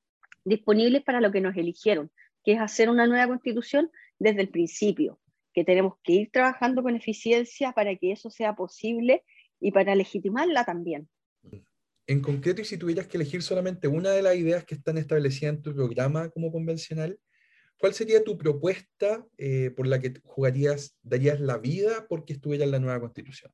disponibles 0.44 1.02
para 1.02 1.22
lo 1.22 1.32
que 1.32 1.40
nos 1.40 1.56
eligieron, 1.56 2.10
que 2.44 2.52
es 2.52 2.60
hacer 2.60 2.90
una 2.90 3.06
nueva 3.06 3.26
constitución 3.26 3.90
desde 4.18 4.42
el 4.42 4.48
principio, 4.48 5.20
que 5.52 5.64
tenemos 5.64 5.94
que 6.02 6.12
ir 6.12 6.30
trabajando 6.30 6.82
con 6.82 6.96
eficiencia 6.96 7.72
para 7.72 7.96
que 7.96 8.12
eso 8.12 8.30
sea 8.30 8.54
posible 8.54 9.24
y 9.60 9.72
para 9.72 9.94
legitimarla 9.94 10.64
también. 10.64 11.08
En 12.06 12.20
concreto, 12.20 12.60
y 12.60 12.64
si 12.64 12.78
tuvieras 12.78 13.08
que 13.08 13.16
elegir 13.16 13.42
solamente 13.42 13.88
una 13.88 14.10
de 14.10 14.22
las 14.22 14.36
ideas 14.36 14.64
que 14.64 14.76
están 14.76 14.96
establecidas 14.96 15.56
en 15.56 15.62
tu 15.62 15.74
programa 15.74 16.30
como 16.30 16.52
convencional, 16.52 17.18
¿cuál 17.78 17.94
sería 17.94 18.22
tu 18.22 18.38
propuesta 18.38 19.26
eh, 19.38 19.70
por 19.70 19.88
la 19.88 19.98
que 19.98 20.14
jugarías, 20.22 20.96
darías 21.02 21.40
la 21.40 21.58
vida 21.58 22.06
porque 22.08 22.34
estuviera 22.34 22.64
en 22.64 22.70
la 22.70 22.78
nueva 22.78 23.00
constitución? 23.00 23.52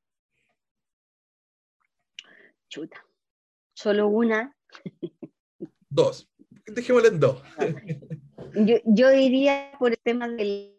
Chuta. 2.69 3.07
Solo 3.75 4.09
una. 4.09 4.55
Dos. 5.89 6.29
Dejémosla 6.67 7.09
en 7.09 7.21
dos. 7.21 7.43
Yo, 8.55 8.77
yo 8.85 9.11
diría 9.11 9.73
por 9.79 9.93
el 9.93 9.99
tema 9.99 10.29
del, 10.29 10.75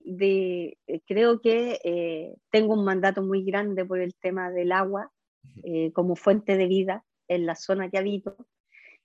de, 0.00 0.78
eh, 0.86 1.00
creo 1.06 1.40
que 1.40 1.80
eh, 1.84 2.36
tengo 2.50 2.74
un 2.74 2.84
mandato 2.84 3.22
muy 3.22 3.44
grande 3.44 3.84
por 3.84 4.00
el 4.00 4.14
tema 4.14 4.50
del 4.50 4.72
agua 4.72 5.10
eh, 5.62 5.92
como 5.92 6.16
fuente 6.16 6.56
de 6.56 6.66
vida 6.66 7.04
en 7.28 7.46
la 7.46 7.54
zona 7.54 7.90
que 7.90 7.98
habito 7.98 8.36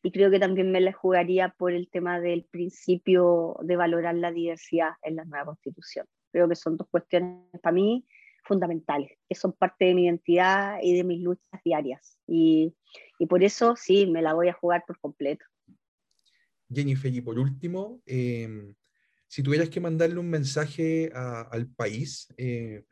y 0.02 0.12
creo 0.12 0.30
que 0.32 0.40
también 0.40 0.72
me 0.72 0.82
la 0.82 0.94
jugaría 0.94 1.50
por 1.58 1.74
el 1.74 1.90
tema 1.90 2.20
del 2.20 2.46
principio 2.46 3.58
de 3.62 3.76
valorar 3.76 4.16
la 4.16 4.32
diversidad 4.32 4.92
en 5.02 5.18
la 5.18 5.26
nueva 5.26 5.46
constitución. 5.46 6.06
Creo 6.32 6.48
que 6.48 6.56
son 6.56 6.78
dos 6.78 6.88
cuestiones 6.90 7.44
para 7.62 7.74
mí 7.74 8.06
fundamentales, 8.44 9.18
que 9.28 9.36
son 9.36 9.54
parte 9.54 9.86
de 9.86 9.96
mi 9.96 10.06
identidad 10.06 10.80
y 10.82 10.96
de 10.96 11.04
mis 11.04 11.22
luchas 11.22 11.62
diarias. 11.64 12.18
Y, 12.28 12.74
y 13.20 13.26
por 13.26 13.44
eso 13.44 13.76
sí, 13.76 14.08
me 14.08 14.22
la 14.22 14.34
voy 14.34 14.48
a 14.48 14.54
jugar 14.54 14.86
por 14.88 15.00
completo. 15.00 15.46
Jennifer, 16.72 17.14
y 17.14 17.22
por 17.22 17.40
último, 17.40 18.02
em, 18.06 18.76
si 19.28 19.44
tuvieras 19.44 19.70
que 19.70 19.80
mandarle 19.80 20.20
un 20.20 20.30
mensaje 20.30 21.12
al 21.14 21.68
país 21.68 22.28
eh, 22.38 22.84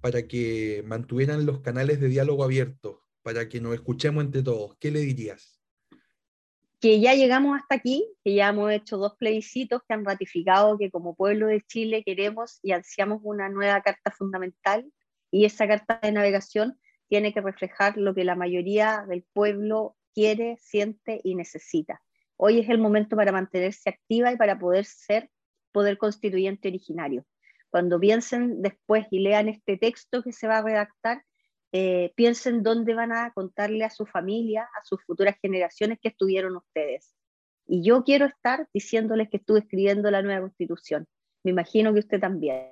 para 0.00 0.26
que 0.26 0.82
mantuvieran 0.86 1.46
los 1.46 1.60
canales 1.60 2.00
de 2.00 2.08
diálogo 2.08 2.44
abiertos, 2.44 2.98
para 3.22 3.48
que 3.48 3.60
nos 3.60 3.74
escuchemos 3.74 4.24
entre 4.24 4.42
todos, 4.42 4.76
¿qué 4.78 4.90
le 4.90 5.00
dirías? 5.00 5.60
Que 6.80 7.00
ya 7.00 7.14
llegamos 7.14 7.58
hasta 7.58 7.76
aquí, 7.76 8.06
que 8.22 8.34
ya 8.34 8.50
hemos 8.50 8.70
hecho 8.70 8.98
dos 8.98 9.16
plebiscitos 9.18 9.80
que 9.88 9.94
han 9.94 10.04
ratificado 10.04 10.78
que 10.78 10.90
como 10.90 11.16
pueblo 11.16 11.46
de 11.46 11.62
Chile 11.62 12.02
queremos 12.04 12.60
y 12.62 12.72
ansiamos 12.72 13.20
una 13.22 13.48
nueva 13.48 13.80
carta 13.80 14.10
fundamental 14.10 14.86
y 15.30 15.46
esa 15.46 15.66
carta 15.66 15.98
de 16.02 16.12
navegación 16.12 16.78
tiene 17.08 17.32
que 17.32 17.40
reflejar 17.40 17.96
lo 17.96 18.14
que 18.14 18.24
la 18.24 18.36
mayoría 18.36 19.04
del 19.08 19.24
pueblo 19.32 19.96
quiere, 20.14 20.56
siente 20.60 21.20
y 21.24 21.34
necesita 21.34 22.02
Hoy 22.36 22.60
es 22.60 22.68
el 22.68 22.78
momento 22.78 23.16
para 23.16 23.32
mantenerse 23.32 23.90
activa 23.90 24.32
y 24.32 24.36
para 24.36 24.58
poder 24.58 24.84
ser 24.84 25.30
poder 25.72 25.98
constituyente 25.98 26.68
originario. 26.68 27.26
Cuando 27.70 28.00
piensen 28.00 28.62
después 28.62 29.06
y 29.10 29.20
lean 29.20 29.48
este 29.48 29.76
texto 29.76 30.22
que 30.22 30.32
se 30.32 30.46
va 30.46 30.58
a 30.58 30.62
redactar, 30.62 31.22
eh, 31.72 32.12
piensen 32.16 32.62
dónde 32.62 32.94
van 32.94 33.12
a 33.12 33.32
contarle 33.32 33.84
a 33.84 33.90
su 33.90 34.06
familia, 34.06 34.62
a 34.62 34.84
sus 34.84 35.04
futuras 35.04 35.36
generaciones 35.42 35.98
que 36.00 36.08
estuvieron 36.08 36.56
ustedes. 36.56 37.14
Y 37.66 37.82
yo 37.82 38.04
quiero 38.04 38.26
estar 38.26 38.68
diciéndoles 38.72 39.28
que 39.28 39.38
estuve 39.38 39.58
escribiendo 39.58 40.10
la 40.10 40.22
nueva 40.22 40.42
constitución. 40.42 41.06
Me 41.42 41.50
imagino 41.50 41.92
que 41.92 42.00
usted 42.00 42.20
también. 42.20 42.70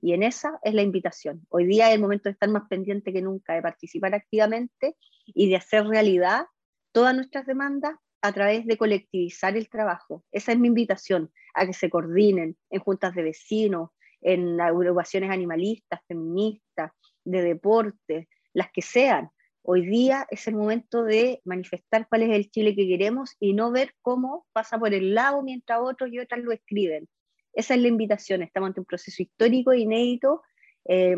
Y 0.00 0.14
en 0.14 0.22
esa 0.22 0.58
es 0.62 0.74
la 0.74 0.82
invitación. 0.82 1.46
Hoy 1.50 1.66
día 1.66 1.88
es 1.88 1.94
el 1.94 2.00
momento 2.00 2.24
de 2.24 2.32
estar 2.32 2.48
más 2.48 2.66
pendiente 2.68 3.12
que 3.12 3.22
nunca, 3.22 3.54
de 3.54 3.62
participar 3.62 4.14
activamente 4.14 4.96
y 5.26 5.48
de 5.48 5.56
hacer 5.56 5.84
realidad 5.84 6.46
todas 6.92 7.14
nuestras 7.14 7.46
demandas 7.46 7.94
a 8.22 8.32
través 8.32 8.66
de 8.66 8.76
colectivizar 8.76 9.56
el 9.56 9.68
trabajo. 9.68 10.24
Esa 10.32 10.52
es 10.52 10.58
mi 10.58 10.68
invitación, 10.68 11.32
a 11.54 11.66
que 11.66 11.72
se 11.72 11.90
coordinen 11.90 12.56
en 12.70 12.80
juntas 12.80 13.14
de 13.14 13.22
vecinos, 13.22 13.90
en 14.20 14.60
agrupaciones 14.60 15.30
animalistas, 15.30 16.00
feministas, 16.06 16.92
de 17.24 17.42
deporte, 17.42 18.28
las 18.52 18.70
que 18.72 18.82
sean. 18.82 19.30
Hoy 19.62 19.86
día 19.86 20.26
es 20.30 20.46
el 20.48 20.54
momento 20.54 21.04
de 21.04 21.40
manifestar 21.44 22.08
cuál 22.08 22.22
es 22.22 22.30
el 22.30 22.50
Chile 22.50 22.74
que 22.74 22.88
queremos 22.88 23.36
y 23.38 23.52
no 23.52 23.70
ver 23.70 23.94
cómo 24.00 24.46
pasa 24.52 24.78
por 24.78 24.94
el 24.94 25.14
lado 25.14 25.42
mientras 25.42 25.80
otros 25.82 26.10
y 26.12 26.18
otras 26.18 26.40
lo 26.40 26.52
escriben. 26.52 27.08
Esa 27.52 27.74
es 27.74 27.80
la 27.80 27.88
invitación. 27.88 28.42
Estamos 28.42 28.68
ante 28.68 28.80
un 28.80 28.86
proceso 28.86 29.22
histórico 29.22 29.74
inédito, 29.74 30.42
eh, 30.86 31.16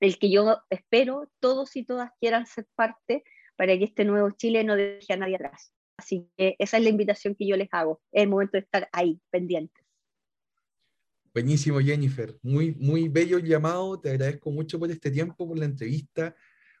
el 0.00 0.18
que 0.18 0.30
yo 0.30 0.58
espero 0.70 1.30
todos 1.40 1.76
y 1.76 1.84
todas 1.84 2.10
quieran 2.20 2.46
ser 2.46 2.66
parte 2.74 3.24
para 3.56 3.76
que 3.76 3.84
este 3.84 4.04
nuevo 4.04 4.30
Chile 4.30 4.64
no 4.64 4.76
deje 4.76 5.12
a 5.12 5.16
nadie 5.16 5.36
atrás. 5.36 5.72
Así 5.98 6.28
que 6.36 6.54
esa 6.58 6.76
es 6.78 6.82
la 6.82 6.88
invitación 6.88 7.34
que 7.34 7.46
yo 7.46 7.56
les 7.56 7.68
hago. 7.72 8.00
Es 8.12 8.22
el 8.22 8.28
momento 8.28 8.52
de 8.52 8.60
estar 8.60 8.88
ahí, 8.92 9.20
pendientes. 9.30 9.84
Buenísimo, 11.34 11.80
Jennifer. 11.80 12.38
Muy, 12.42 12.74
muy 12.76 13.08
bello 13.08 13.36
el 13.36 13.44
llamado. 13.44 14.00
Te 14.00 14.10
agradezco 14.10 14.50
mucho 14.50 14.78
por 14.78 14.90
este 14.90 15.10
tiempo, 15.10 15.46
por 15.46 15.58
la 15.58 15.64
entrevista. 15.64 16.34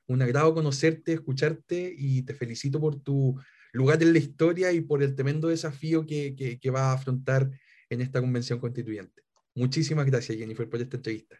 Un 0.06 0.22
agrado 0.22 0.54
conocerte, 0.54 1.12
escucharte 1.12 1.92
y 1.96 2.22
te 2.22 2.32
felicito 2.32 2.80
por 2.80 3.00
tu 3.02 3.38
lugar 3.72 4.02
en 4.02 4.12
la 4.12 4.18
historia 4.18 4.72
y 4.72 4.80
por 4.80 5.02
el 5.02 5.14
tremendo 5.14 5.48
desafío 5.48 6.06
que, 6.06 6.34
que, 6.34 6.58
que 6.58 6.70
vas 6.70 6.82
a 6.82 6.92
afrontar 6.92 7.50
en 7.90 8.00
esta 8.00 8.20
convención 8.20 8.58
constituyente. 8.58 9.22
Muchísimas 9.54 10.06
gracias, 10.06 10.38
Jennifer, 10.38 10.68
por 10.70 10.80
esta 10.80 10.96
entrevista. 10.96 11.36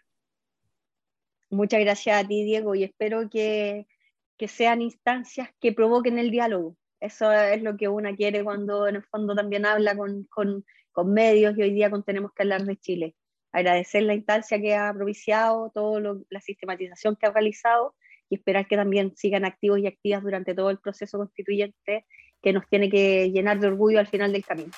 Muchas 1.51 1.81
gracias 1.81 2.25
a 2.25 2.29
ti, 2.29 2.45
Diego, 2.45 2.75
y 2.75 2.85
espero 2.85 3.31
que, 3.31 3.87
que 4.37 4.49
sean 4.49 4.83
instancias 4.83 5.49
que 5.61 5.73
provoquen 5.73 6.19
el 6.19 6.31
diálogo. 6.31 6.77
Eso 7.01 7.31
es 7.33 7.63
lo 7.63 7.77
que 7.77 7.89
una 7.89 8.15
quiere 8.17 8.43
cuando 8.43 8.89
en 8.89 8.97
el 8.97 9.05
fondo 9.05 9.35
también 9.35 9.67
habla 9.67 9.97
con, 9.97 10.25
con, 10.25 10.65
medios 11.07 11.57
y 11.57 11.63
hoy 11.63 11.73
día 11.73 11.91
con 11.91 12.03
Tenemos 12.03 12.33
que 12.33 12.43
hablar 12.43 12.65
de 12.65 12.77
Chile. 12.77 13.15
Agradecer 13.53 14.03
la 14.03 14.15
instancia 14.15 14.61
que 14.61 14.75
ha 14.75 14.93
propiciado, 14.93 15.71
toda 15.73 16.17
la 16.29 16.41
sistematización 16.41 17.15
que 17.15 17.27
ha 17.27 17.31
realizado 17.31 17.95
y 18.29 18.35
esperar 18.35 18.67
que 18.67 18.77
también 18.77 19.15
sigan 19.17 19.45
activos 19.45 19.79
y 19.79 19.87
activas 19.87 20.25
durante 20.25 20.55
todo 20.55 20.71
el 20.71 20.79
proceso 20.79 21.19
constituyente 21.19 22.05
que 22.43 22.53
nos 22.53 22.69
tiene 22.69 22.91
que 22.91 23.31
llenar 23.31 23.61
de 23.61 23.69
orgullo 23.69 24.01
al 24.01 24.09
final 24.09 24.33
del 24.33 24.45
camino. 24.45 24.73